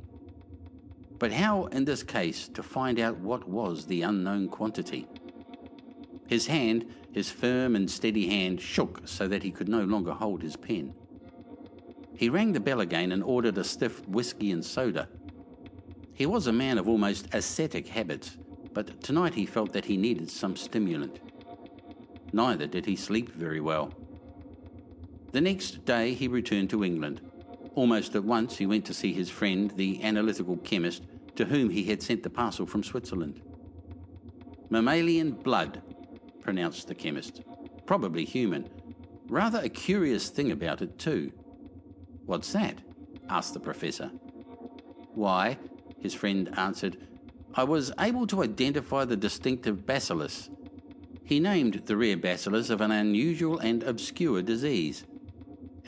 But 1.18 1.34
how, 1.34 1.66
in 1.66 1.86
this 1.86 2.04
case, 2.04 2.48
to 2.50 2.62
find 2.62 3.00
out 3.00 3.18
what 3.18 3.50
was 3.50 3.88
the 3.88 4.04
unknown 4.04 4.50
quantity? 4.50 5.08
His 6.28 6.48
hand 6.48 6.86
his 7.18 7.32
firm 7.32 7.76
and 7.76 7.90
steady 7.90 8.28
hand 8.28 8.62
shook 8.62 9.02
so 9.06 9.28
that 9.28 9.42
he 9.42 9.50
could 9.50 9.68
no 9.68 9.84
longer 9.84 10.12
hold 10.12 10.44
his 10.44 10.56
pen. 10.56 10.94
He 12.16 12.30
rang 12.30 12.52
the 12.52 12.60
bell 12.60 12.80
again 12.80 13.12
and 13.12 13.24
ordered 13.24 13.58
a 13.58 13.64
stiff 13.64 14.08
whisky 14.08 14.52
and 14.52 14.64
soda. 14.64 15.10
He 16.14 16.28
was 16.28 16.46
a 16.46 16.54
man 16.54 16.78
of 16.78 16.88
almost 16.88 17.28
ascetic 17.34 17.88
habits, 17.88 18.38
but 18.72 19.02
tonight 19.02 19.34
he 19.34 19.48
felt 19.48 19.74
that 19.74 19.86
he 19.86 19.98
needed 19.98 20.30
some 20.30 20.56
stimulant. 20.56 21.20
Neither 22.32 22.68
did 22.68 22.86
he 22.86 22.96
sleep 22.96 23.34
very 23.34 23.62
well. 23.62 23.92
The 25.32 25.42
next 25.42 25.86
day 25.86 26.14
he 26.14 26.28
returned 26.28 26.70
to 26.70 26.84
England. 26.84 27.20
Almost 27.74 28.14
at 28.14 28.24
once 28.24 28.58
he 28.58 28.68
went 28.68 28.86
to 28.86 28.94
see 28.94 29.12
his 29.12 29.32
friend, 29.32 29.72
the 29.72 30.04
analytical 30.04 30.58
chemist, 30.58 31.02
to 31.36 31.46
whom 31.46 31.72
he 31.72 31.86
had 31.86 32.04
sent 32.04 32.22
the 32.22 32.30
parcel 32.30 32.68
from 32.68 32.84
Switzerland. 32.84 33.42
Mammalian 34.70 35.32
blood 35.32 35.82
pronounced 36.48 36.88
the 36.88 36.96
chemist. 36.96 37.42
Probably 37.86 38.24
human. 38.24 38.70
Rather 39.28 39.60
a 39.60 39.68
curious 39.68 40.30
thing 40.30 40.50
about 40.50 40.82
it, 40.82 40.98
too. 40.98 41.34
What's 42.26 42.54
that? 42.54 42.80
asked 43.28 43.54
the 43.54 43.60
professor. 43.60 44.12
Why, 45.14 45.58
his 46.00 46.14
friend 46.14 46.50
answered, 46.56 47.06
I 47.54 47.66
was 47.66 47.92
able 48.00 48.26
to 48.28 48.44
identify 48.44 49.04
the 49.04 49.18
distinctive 49.18 49.86
bacillus. 49.86 50.50
He 51.22 51.42
named 51.42 51.82
the 51.86 51.98
rare 51.98 52.16
bacillus 52.16 52.70
of 52.70 52.80
an 52.80 52.92
unusual 52.92 53.60
and 53.60 53.84
obscure 53.84 54.42
disease. 54.42 55.04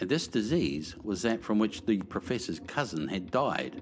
And 0.01 0.09
this 0.09 0.27
disease 0.27 0.93
was 1.01 1.21
that 1.21 1.41
from 1.41 1.57
which 1.57 1.85
the 1.85 1.99
professor's 1.99 2.59
cousin 2.59 3.07
had 3.07 3.31
died. 3.31 3.81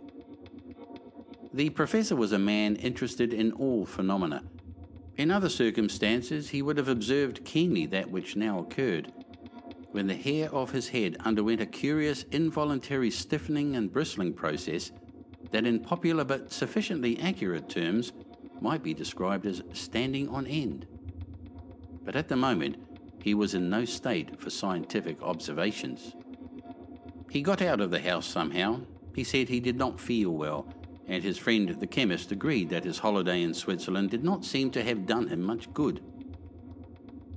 The 1.52 1.72
professor 1.72 2.16
was 2.16 2.34
a 2.34 2.38
man 2.38 2.76
interested 2.76 3.34
in 3.34 3.52
all 3.54 3.84
phenomena. 3.88 4.44
In 5.18 5.32
other 5.32 5.50
circumstances, 5.50 6.50
he 6.50 6.62
would 6.62 6.78
have 6.78 6.88
observed 6.88 7.44
keenly 7.44 7.88
that 7.88 8.12
which 8.12 8.36
now 8.36 8.60
occurred, 8.60 9.12
when 9.92 10.06
the 10.06 10.16
hair 10.16 10.54
of 10.54 10.72
his 10.72 10.90
head 10.90 11.18
underwent 11.22 11.60
a 11.60 11.66
curious 11.66 12.24
involuntary 12.32 13.10
stiffening 13.10 13.76
and 13.76 13.92
bristling 13.92 14.34
process 14.34 14.92
that, 15.52 15.66
in 15.66 15.80
popular 15.80 16.24
but 16.24 16.54
sufficiently 16.54 17.20
accurate 17.20 17.68
terms, 17.68 18.14
might 18.62 18.84
be 18.84 18.94
described 18.94 19.48
as 19.48 19.64
standing 19.74 20.30
on 20.30 20.46
end. 20.46 20.86
But 22.06 22.16
at 22.16 22.28
the 22.28 22.36
moment, 22.36 22.78
he 23.24 23.34
was 23.34 23.56
in 23.56 23.70
no 23.70 23.86
state 23.86 24.40
for 24.40 24.52
scientific 24.52 25.22
observations. 25.24 26.16
He 27.32 27.42
got 27.42 27.62
out 27.62 27.82
of 27.82 27.90
the 27.90 28.02
house 28.02 28.28
somehow. 28.28 28.82
He 29.16 29.24
said 29.24 29.50
he 29.50 29.60
did 29.60 29.78
not 29.78 30.00
feel 30.00 30.30
well, 30.30 30.68
and 31.08 31.24
his 31.24 31.38
friend 31.38 31.70
the 31.70 31.88
chemist 31.88 32.32
agreed 32.32 32.70
that 32.70 32.84
his 32.84 33.00
holiday 33.00 33.42
in 33.42 33.54
Switzerland 33.54 34.10
did 34.10 34.24
not 34.24 34.44
seem 34.44 34.72
to 34.72 34.84
have 34.84 35.06
done 35.06 35.28
him 35.28 35.42
much 35.42 35.74
good. 35.74 36.02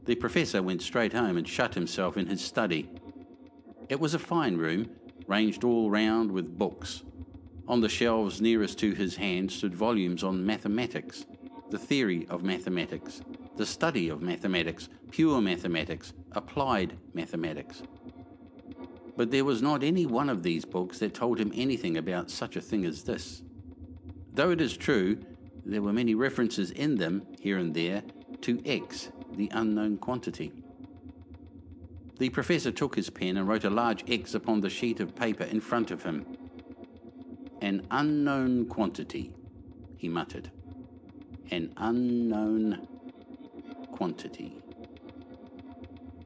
The 0.06 0.16
professor 0.16 0.62
went 0.62 0.82
straight 0.82 1.12
home 1.12 1.36
and 1.36 1.48
shut 1.48 1.74
himself 1.74 2.16
in 2.16 2.26
his 2.26 2.40
study. 2.40 2.90
It 3.88 4.00
was 4.00 4.14
a 4.14 4.18
fine 4.18 4.56
room, 4.56 4.90
ranged 5.26 5.62
all 5.62 5.90
round 5.90 6.32
with 6.32 6.58
books. 6.58 7.04
On 7.68 7.80
the 7.80 7.88
shelves 7.88 8.40
nearest 8.40 8.78
to 8.80 8.92
his 8.92 9.16
hand 9.16 9.52
stood 9.52 9.74
volumes 9.74 10.24
on 10.24 10.44
mathematics, 10.44 11.26
the 11.70 11.78
theory 11.78 12.26
of 12.28 12.42
mathematics, 12.42 13.20
the 13.56 13.66
study 13.66 14.08
of 14.08 14.22
mathematics, 14.22 14.88
pure 15.12 15.40
mathematics, 15.40 16.12
applied 16.32 16.96
mathematics. 17.14 17.82
But 19.16 19.30
there 19.30 19.44
was 19.44 19.62
not 19.62 19.84
any 19.84 20.06
one 20.06 20.28
of 20.28 20.42
these 20.42 20.64
books 20.64 20.98
that 20.98 21.14
told 21.14 21.38
him 21.38 21.52
anything 21.54 21.96
about 21.96 22.30
such 22.30 22.56
a 22.56 22.60
thing 22.60 22.84
as 22.84 23.04
this. 23.04 23.42
Though 24.32 24.50
it 24.50 24.60
is 24.60 24.76
true, 24.76 25.18
there 25.64 25.82
were 25.82 25.92
many 25.92 26.14
references 26.14 26.70
in 26.70 26.96
them, 26.96 27.26
here 27.40 27.58
and 27.58 27.74
there, 27.74 28.02
to 28.42 28.62
X, 28.64 29.10
the 29.32 29.50
unknown 29.52 29.98
quantity. 29.98 30.52
The 32.18 32.30
professor 32.30 32.70
took 32.70 32.96
his 32.96 33.10
pen 33.10 33.36
and 33.36 33.48
wrote 33.48 33.64
a 33.64 33.70
large 33.70 34.04
X 34.10 34.34
upon 34.34 34.60
the 34.60 34.70
sheet 34.70 35.00
of 35.00 35.16
paper 35.16 35.44
in 35.44 35.60
front 35.60 35.90
of 35.90 36.02
him. 36.02 36.26
An 37.60 37.86
unknown 37.90 38.66
quantity, 38.66 39.32
he 39.96 40.08
muttered. 40.08 40.50
An 41.50 41.72
unknown 41.76 42.86
quantity. 43.92 44.56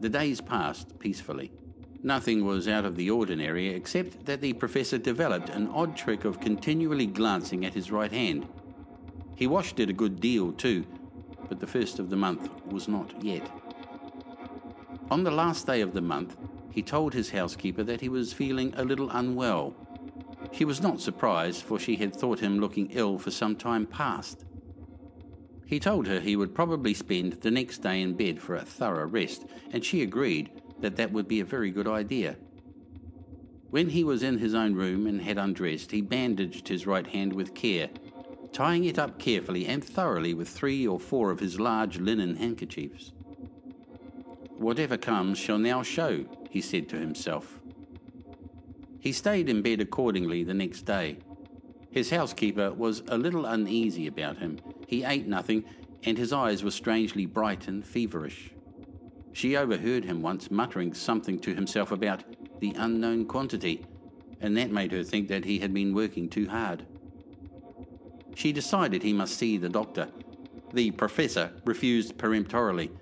The 0.00 0.08
days 0.08 0.40
passed 0.40 0.98
peacefully. 0.98 1.50
Nothing 2.06 2.44
was 2.44 2.68
out 2.68 2.84
of 2.84 2.96
the 2.96 3.10
ordinary 3.10 3.68
except 3.68 4.26
that 4.26 4.42
the 4.42 4.52
professor 4.52 4.98
developed 4.98 5.48
an 5.48 5.68
odd 5.68 5.96
trick 5.96 6.26
of 6.26 6.38
continually 6.38 7.06
glancing 7.06 7.64
at 7.64 7.72
his 7.72 7.90
right 7.90 8.12
hand. 8.12 8.46
He 9.34 9.46
washed 9.46 9.80
it 9.80 9.88
a 9.88 9.94
good 9.94 10.20
deal 10.20 10.52
too, 10.52 10.84
but 11.48 11.60
the 11.60 11.66
first 11.66 11.98
of 11.98 12.10
the 12.10 12.16
month 12.16 12.50
was 12.66 12.88
not 12.88 13.24
yet. 13.24 13.50
On 15.10 15.24
the 15.24 15.30
last 15.30 15.66
day 15.66 15.80
of 15.80 15.94
the 15.94 16.02
month, 16.02 16.36
he 16.70 16.82
told 16.82 17.14
his 17.14 17.30
housekeeper 17.30 17.82
that 17.84 18.02
he 18.02 18.10
was 18.10 18.34
feeling 18.34 18.74
a 18.76 18.84
little 18.84 19.08
unwell. 19.08 19.74
She 20.52 20.66
was 20.66 20.82
not 20.82 21.00
surprised, 21.00 21.62
for 21.62 21.78
she 21.78 21.96
had 21.96 22.14
thought 22.14 22.40
him 22.40 22.58
looking 22.58 22.90
ill 22.90 23.18
for 23.18 23.30
some 23.30 23.56
time 23.56 23.86
past. 23.86 24.44
He 25.64 25.80
told 25.80 26.06
her 26.06 26.20
he 26.20 26.36
would 26.36 26.54
probably 26.54 26.92
spend 26.92 27.40
the 27.40 27.50
next 27.50 27.78
day 27.78 28.02
in 28.02 28.12
bed 28.12 28.42
for 28.42 28.56
a 28.56 28.60
thorough 28.60 29.06
rest, 29.06 29.46
and 29.72 29.82
she 29.82 30.02
agreed 30.02 30.50
that 30.80 30.96
that 30.96 31.12
would 31.12 31.28
be 31.28 31.40
a 31.40 31.44
very 31.44 31.70
good 31.70 31.88
idea. 31.88 32.36
When 33.70 33.90
he 33.90 34.04
was 34.04 34.22
in 34.22 34.38
his 34.38 34.54
own 34.54 34.74
room 34.74 35.06
and 35.06 35.22
had 35.22 35.36
undressed, 35.36 35.90
he 35.90 36.00
bandaged 36.00 36.68
his 36.68 36.86
right 36.86 37.06
hand 37.06 37.32
with 37.32 37.54
care, 37.54 37.90
tying 38.52 38.84
it 38.84 38.98
up 38.98 39.18
carefully 39.18 39.66
and 39.66 39.82
thoroughly 39.82 40.32
with 40.32 40.48
three 40.48 40.86
or 40.86 41.00
four 41.00 41.32
of 41.32 41.40
his 41.40 41.58
large 41.58 41.98
linen 41.98 42.36
handkerchiefs. 42.36 43.12
Whatever 44.56 44.96
comes 44.96 45.38
shall 45.38 45.58
now 45.58 45.82
show, 45.82 46.24
he 46.48 46.60
said 46.60 46.88
to 46.90 46.98
himself. 46.98 47.60
He 49.00 49.12
stayed 49.12 49.48
in 49.48 49.60
bed 49.60 49.80
accordingly 49.80 50.44
the 50.44 50.54
next 50.54 50.82
day. 50.82 51.18
His 51.90 52.10
housekeeper 52.10 52.72
was 52.72 53.02
a 53.08 53.18
little 53.18 53.44
uneasy 53.44 54.06
about 54.06 54.38
him. 54.38 54.60
He 54.86 55.04
ate 55.04 55.26
nothing, 55.26 55.64
and 56.04 56.16
his 56.16 56.32
eyes 56.32 56.62
were 56.64 56.70
strangely 56.70 57.26
bright 57.26 57.66
and 57.66 57.84
feverish. 57.84 58.53
She 59.34 59.56
overheard 59.56 60.04
him 60.04 60.22
once 60.22 60.48
muttering 60.48 60.94
something 60.94 61.40
to 61.40 61.54
himself 61.54 61.90
about 61.90 62.22
the 62.60 62.72
unknown 62.76 63.26
quantity, 63.26 63.84
and 64.40 64.56
that 64.56 64.70
made 64.70 64.92
her 64.92 65.02
think 65.02 65.26
that 65.26 65.44
he 65.44 65.58
had 65.58 65.74
been 65.74 65.92
working 65.92 66.28
too 66.28 66.48
hard. 66.48 66.84
She 68.36 68.52
decided 68.52 69.02
he 69.02 69.12
must 69.12 69.36
see 69.36 69.56
the 69.56 69.68
doctor. 69.68 70.08
The 70.72 70.92
professor 70.92 71.50
refused 71.64 72.16
peremptorily. 72.16 72.92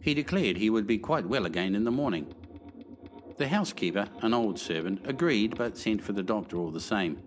He 0.00 0.14
declared 0.14 0.56
he 0.56 0.70
would 0.70 0.86
be 0.86 0.98
quite 0.98 1.26
well 1.26 1.46
again 1.46 1.74
in 1.74 1.82
the 1.82 1.90
morning. 1.90 2.32
The 3.38 3.48
housekeeper, 3.48 4.06
an 4.20 4.32
old 4.32 4.60
servant, 4.60 5.00
agreed 5.04 5.58
but 5.58 5.76
sent 5.76 6.02
for 6.04 6.12
the 6.12 6.22
doctor 6.22 6.58
all 6.58 6.70
the 6.70 6.80
same. 6.80 7.18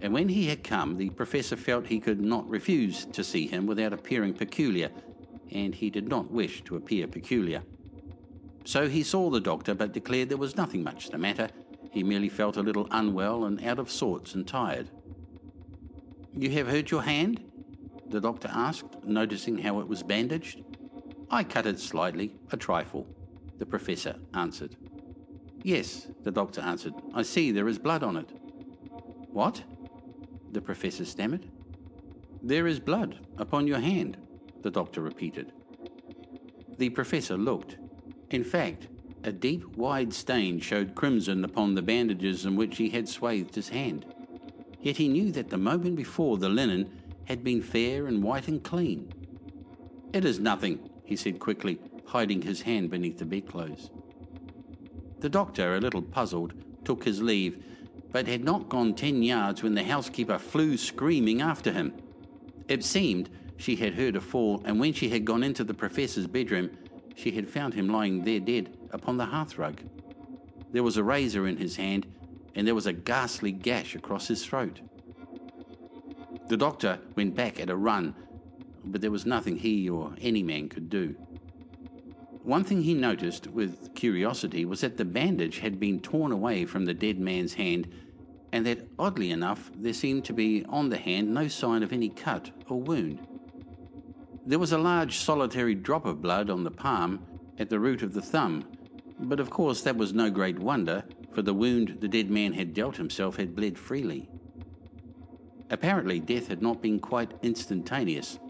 And 0.00 0.12
when 0.12 0.30
he 0.30 0.48
had 0.48 0.64
come, 0.64 0.96
the 0.96 1.10
professor 1.10 1.56
felt 1.56 1.86
he 1.86 2.00
could 2.00 2.20
not 2.20 2.48
refuse 2.50 3.04
to 3.04 3.22
see 3.22 3.46
him 3.46 3.66
without 3.66 3.92
appearing 3.92 4.34
peculiar 4.34 4.90
and 5.52 5.74
he 5.74 5.90
did 5.90 6.08
not 6.08 6.30
wish 6.30 6.62
to 6.64 6.76
appear 6.76 7.06
peculiar. 7.06 7.62
So 8.64 8.88
he 8.88 9.02
saw 9.02 9.30
the 9.30 9.40
doctor, 9.40 9.74
but 9.74 9.92
declared 9.92 10.28
there 10.28 10.36
was 10.38 10.56
nothing 10.56 10.82
much 10.82 11.10
the 11.10 11.18
matter. 11.18 11.48
He 11.90 12.02
merely 12.02 12.28
felt 12.28 12.56
a 12.56 12.62
little 12.62 12.88
unwell 12.90 13.44
and 13.44 13.62
out 13.64 13.78
of 13.78 13.90
sorts 13.90 14.34
and 14.34 14.46
tired. 14.46 14.88
You 16.34 16.50
have 16.50 16.68
hurt 16.68 16.90
your 16.90 17.02
hand? 17.02 17.42
The 18.08 18.20
doctor 18.20 18.48
asked, 18.52 19.04
noticing 19.04 19.58
how 19.58 19.80
it 19.80 19.88
was 19.88 20.02
bandaged. 20.02 20.62
I 21.30 21.44
cut 21.44 21.66
it 21.66 21.80
slightly, 21.80 22.34
a 22.50 22.56
trifle, 22.56 23.06
the 23.58 23.66
professor 23.66 24.16
answered. 24.34 24.76
Yes, 25.62 26.08
the 26.22 26.30
doctor 26.30 26.60
answered. 26.60 26.94
I 27.14 27.22
see 27.22 27.50
there 27.50 27.68
is 27.68 27.78
blood 27.78 28.02
on 28.02 28.16
it. 28.16 28.28
What? 29.30 29.62
The 30.52 30.60
professor 30.60 31.04
stammered. 31.04 31.46
There 32.42 32.66
is 32.66 32.80
blood 32.80 33.18
upon 33.38 33.66
your 33.66 33.78
hand, 33.78 34.16
the 34.62 34.70
doctor 34.70 35.00
repeated. 35.00 35.52
The 36.78 36.90
professor 36.90 37.36
looked. 37.36 37.76
In 38.30 38.44
fact, 38.44 38.88
a 39.24 39.32
deep, 39.32 39.76
wide 39.76 40.12
stain 40.12 40.58
showed 40.58 40.94
crimson 40.94 41.44
upon 41.44 41.74
the 41.74 41.82
bandages 41.82 42.44
in 42.44 42.56
which 42.56 42.78
he 42.78 42.90
had 42.90 43.08
swathed 43.08 43.54
his 43.54 43.68
hand. 43.68 44.06
Yet 44.80 44.96
he 44.96 45.08
knew 45.08 45.30
that 45.32 45.50
the 45.50 45.58
moment 45.58 45.96
before 45.96 46.38
the 46.38 46.48
linen 46.48 46.90
had 47.26 47.44
been 47.44 47.62
fair 47.62 48.06
and 48.06 48.22
white 48.22 48.48
and 48.48 48.62
clean. 48.62 49.12
It 50.12 50.24
is 50.24 50.40
nothing, 50.40 50.90
he 51.04 51.14
said 51.14 51.38
quickly, 51.38 51.78
hiding 52.06 52.42
his 52.42 52.62
hand 52.62 52.90
beneath 52.90 53.18
the 53.18 53.24
bedclothes. 53.24 53.90
The 55.20 55.28
doctor, 55.28 55.76
a 55.76 55.80
little 55.80 56.02
puzzled, 56.02 56.52
took 56.84 57.04
his 57.04 57.22
leave, 57.22 57.62
but 58.10 58.26
had 58.26 58.42
not 58.42 58.68
gone 58.68 58.94
ten 58.94 59.22
yards 59.22 59.62
when 59.62 59.74
the 59.74 59.84
housekeeper 59.84 60.38
flew 60.38 60.76
screaming 60.76 61.40
after 61.40 61.72
him. 61.72 61.92
It 62.68 62.84
seemed 62.84 63.30
she 63.56 63.76
had 63.76 63.94
heard 63.94 64.16
a 64.16 64.20
fall, 64.20 64.62
and 64.64 64.80
when 64.80 64.92
she 64.92 65.08
had 65.08 65.24
gone 65.24 65.42
into 65.42 65.64
the 65.64 65.74
professor's 65.74 66.26
bedroom, 66.26 66.70
she 67.14 67.32
had 67.32 67.48
found 67.48 67.74
him 67.74 67.88
lying 67.88 68.24
there 68.24 68.40
dead 68.40 68.76
upon 68.90 69.16
the 69.16 69.26
hearthrug. 69.26 69.78
There 70.72 70.82
was 70.82 70.96
a 70.96 71.04
razor 71.04 71.46
in 71.46 71.58
his 71.58 71.76
hand, 71.76 72.06
and 72.54 72.66
there 72.66 72.74
was 72.74 72.86
a 72.86 72.92
ghastly 72.92 73.52
gash 73.52 73.94
across 73.94 74.28
his 74.28 74.44
throat. 74.44 74.80
The 76.48 76.56
doctor 76.56 76.98
went 77.16 77.34
back 77.34 77.60
at 77.60 77.70
a 77.70 77.76
run, 77.76 78.14
but 78.84 79.00
there 79.00 79.10
was 79.10 79.26
nothing 79.26 79.56
he 79.56 79.88
or 79.88 80.14
any 80.20 80.42
man 80.42 80.68
could 80.68 80.90
do. 80.90 81.14
One 82.42 82.64
thing 82.64 82.82
he 82.82 82.94
noticed 82.94 83.46
with 83.46 83.94
curiosity 83.94 84.64
was 84.64 84.80
that 84.80 84.96
the 84.96 85.04
bandage 85.04 85.60
had 85.60 85.78
been 85.78 86.00
torn 86.00 86.32
away 86.32 86.64
from 86.64 86.84
the 86.84 86.94
dead 86.94 87.20
man's 87.20 87.54
hand, 87.54 87.88
and 88.50 88.66
that, 88.66 88.88
oddly 88.98 89.30
enough, 89.30 89.70
there 89.74 89.92
seemed 89.92 90.24
to 90.24 90.32
be 90.32 90.64
on 90.68 90.88
the 90.88 90.96
hand 90.96 91.32
no 91.32 91.48
sign 91.48 91.82
of 91.82 91.92
any 91.92 92.08
cut 92.08 92.50
or 92.68 92.80
wound. 92.80 93.26
There 94.44 94.58
was 94.58 94.72
a 94.72 94.78
large 94.78 95.18
solitary 95.18 95.76
drop 95.76 96.04
of 96.04 96.20
blood 96.20 96.50
on 96.50 96.64
the 96.64 96.70
palm 96.70 97.20
at 97.60 97.70
the 97.70 97.78
root 97.78 98.02
of 98.02 98.12
the 98.12 98.20
thumb, 98.20 98.64
but 99.20 99.38
of 99.38 99.50
course 99.50 99.82
that 99.82 99.96
was 99.96 100.12
no 100.12 100.30
great 100.30 100.58
wonder, 100.58 101.04
for 101.32 101.42
the 101.42 101.54
wound 101.54 101.98
the 102.00 102.08
dead 102.08 102.28
man 102.28 102.54
had 102.54 102.74
dealt 102.74 102.96
himself 102.96 103.36
had 103.36 103.54
bled 103.54 103.78
freely. 103.78 104.28
Apparently, 105.70 106.18
death 106.18 106.48
had 106.48 106.60
not 106.60 106.82
been 106.82 106.98
quite 106.98 107.32
instantaneous, 107.42 108.40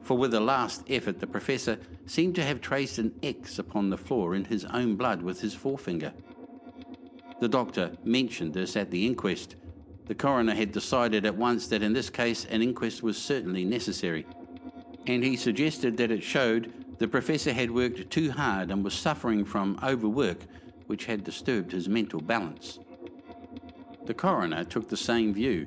for 0.00 0.16
with 0.16 0.32
a 0.34 0.40
last 0.40 0.84
effort 0.88 1.18
the 1.18 1.26
professor 1.26 1.80
seemed 2.06 2.36
to 2.36 2.44
have 2.44 2.60
traced 2.60 2.98
an 2.98 3.12
X 3.20 3.58
upon 3.58 3.90
the 3.90 3.98
floor 3.98 4.36
in 4.36 4.44
his 4.44 4.64
own 4.66 4.94
blood 4.94 5.20
with 5.20 5.40
his 5.40 5.54
forefinger. 5.54 6.12
The 7.40 7.48
doctor 7.48 7.96
mentioned 8.04 8.54
this 8.54 8.76
at 8.76 8.92
the 8.92 9.04
inquest. 9.04 9.56
The 10.06 10.14
coroner 10.14 10.54
had 10.54 10.70
decided 10.70 11.26
at 11.26 11.36
once 11.36 11.66
that 11.68 11.82
in 11.82 11.92
this 11.92 12.08
case 12.08 12.44
an 12.44 12.62
inquest 12.62 13.02
was 13.02 13.18
certainly 13.18 13.64
necessary 13.64 14.26
and 15.06 15.24
he 15.24 15.36
suggested 15.36 15.96
that 15.96 16.10
it 16.10 16.22
showed 16.22 16.72
The 16.98 17.08
professor 17.08 17.52
had 17.52 17.70
worked 17.70 18.10
too 18.10 18.30
hard 18.30 18.70
and 18.70 18.84
was 18.84 18.94
suffering 18.94 19.44
from 19.44 19.78
overwork, 19.82 20.40
which 20.86 21.06
had 21.06 21.24
disturbed 21.24 21.72
his 21.72 21.88
mental 21.88 22.20
balance. 22.20 22.78
The 24.06 24.14
coroner 24.14 24.64
took 24.64 24.88
the 24.88 24.96
same 24.96 25.32
view, 25.32 25.66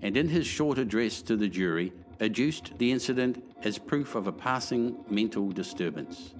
and 0.00 0.16
in 0.16 0.28
his 0.28 0.46
short 0.46 0.78
address 0.78 1.22
to 1.22 1.36
the 1.36 1.48
jury, 1.48 1.92
adduced 2.20 2.78
the 2.78 2.90
incident 2.90 3.44
as 3.62 3.78
proof 3.78 4.14
of 4.14 4.26
a 4.26 4.32
passing 4.32 4.96
mental 5.08 5.50
disturbance. 5.50 6.34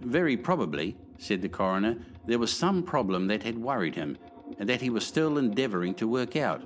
Very 0.00 0.36
probably, 0.36 0.96
said 1.18 1.42
the 1.42 1.48
coroner, 1.48 1.98
there 2.26 2.38
was 2.38 2.52
some 2.52 2.82
problem 2.82 3.28
that 3.28 3.42
had 3.42 3.58
worried 3.58 3.94
him, 3.94 4.18
and 4.58 4.68
that 4.68 4.80
he 4.80 4.90
was 4.90 5.06
still 5.06 5.38
endeavouring 5.38 5.94
to 5.94 6.08
work 6.08 6.36
out. 6.36 6.62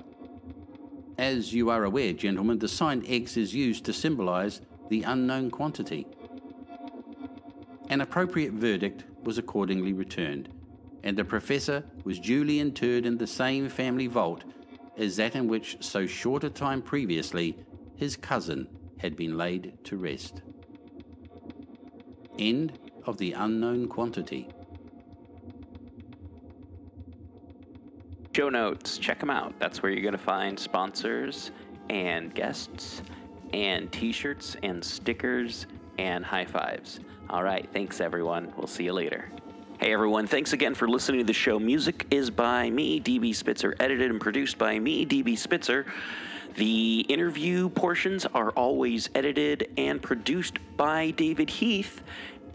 As 1.17 1.53
you 1.53 1.69
are 1.69 1.83
aware, 1.83 2.13
gentlemen, 2.13 2.59
the 2.59 2.67
sign 2.67 3.03
X 3.07 3.37
is 3.37 3.53
used 3.53 3.85
to 3.85 3.93
symbolise 3.93 4.61
the 4.91 5.03
unknown 5.03 5.49
quantity. 5.49 6.05
An 7.89 8.01
appropriate 8.01 8.51
verdict 8.51 9.05
was 9.23 9.37
accordingly 9.37 9.93
returned, 9.93 10.49
and 11.01 11.17
the 11.17 11.23
professor 11.23 11.85
was 12.03 12.19
duly 12.19 12.59
interred 12.59 13.05
in 13.05 13.17
the 13.17 13.25
same 13.25 13.69
family 13.69 14.07
vault 14.07 14.43
as 14.97 15.15
that 15.15 15.33
in 15.33 15.47
which 15.47 15.77
so 15.79 16.05
short 16.05 16.43
a 16.43 16.49
time 16.49 16.81
previously 16.81 17.57
his 17.95 18.17
cousin 18.17 18.67
had 18.97 19.15
been 19.15 19.37
laid 19.37 19.81
to 19.85 19.95
rest. 19.95 20.41
End 22.37 22.77
of 23.05 23.17
the 23.17 23.31
unknown 23.31 23.87
quantity. 23.87 24.49
Show 28.35 28.49
notes, 28.49 28.97
check 28.97 29.21
them 29.21 29.29
out. 29.29 29.57
That's 29.57 29.81
where 29.81 29.89
you're 29.93 30.01
going 30.01 30.11
to 30.11 30.17
find 30.17 30.59
sponsors 30.59 31.51
and 31.89 32.35
guests 32.35 33.01
and 33.53 33.91
t 33.91 34.11
shirts 34.11 34.55
and 34.63 34.83
stickers 34.83 35.65
and 35.97 36.25
high 36.25 36.45
fives. 36.45 36.99
All 37.29 37.43
right, 37.43 37.67
thanks 37.73 38.01
everyone. 38.01 38.51
We'll 38.57 38.67
see 38.67 38.85
you 38.85 38.93
later. 38.93 39.29
Hey 39.79 39.93
everyone, 39.93 40.27
thanks 40.27 40.53
again 40.53 40.75
for 40.75 40.87
listening 40.87 41.21
to 41.21 41.25
the 41.25 41.33
show. 41.33 41.57
Music 41.57 42.05
is 42.11 42.29
by 42.29 42.69
me, 42.69 42.99
DB 42.99 43.35
Spitzer, 43.35 43.75
edited 43.79 44.11
and 44.11 44.21
produced 44.21 44.57
by 44.57 44.77
me, 44.77 45.05
DB 45.05 45.37
Spitzer. 45.37 45.85
The 46.55 46.99
interview 47.07 47.69
portions 47.69 48.25
are 48.25 48.51
always 48.51 49.09
edited 49.15 49.71
and 49.77 50.01
produced 50.01 50.59
by 50.75 51.11
David 51.11 51.49
Heath. 51.49 52.03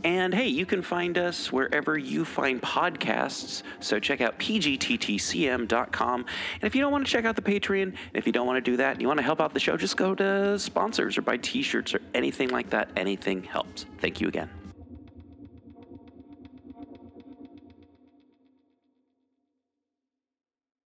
And 0.07 0.33
hey, 0.33 0.47
you 0.47 0.67
can 0.67 0.83
find 0.83 1.19
us 1.19 1.51
wherever 1.51 1.99
you 1.99 2.25
find 2.25 2.63
podcasts. 2.63 3.65
So 3.81 3.99
check 3.99 4.21
out 4.21 4.39
pgttcm.com. 4.39 6.21
And 6.21 6.63
if 6.63 6.77
you 6.77 6.81
don't 6.81 6.93
want 6.93 7.05
to 7.05 7.11
check 7.11 7.25
out 7.25 7.35
the 7.35 7.43
Patreon, 7.43 7.93
if 8.15 8.25
you 8.25 8.33
don't 8.33 8.47
want 8.47 8.65
to 8.65 8.71
do 8.71 8.77
that, 8.77 8.93
and 8.93 9.03
you 9.03 9.09
want 9.09 9.19
to 9.19 9.25
help 9.25 9.41
out 9.41 9.53
the 9.53 9.59
show, 9.59 9.77
just 9.77 9.97
go 9.97 10.15
to 10.15 10.61
sponsors 10.61 11.19
or 11.19 11.23
buy 11.23 11.39
t 11.39 11.61
shirts 11.61 11.93
or 11.93 12.01
anything 12.15 12.51
like 12.51 12.71
that. 12.71 12.89
Anything 12.97 13.43
helps. 13.43 13.87
Thank 13.99 14.21
you 14.21 14.29
again. 14.29 14.49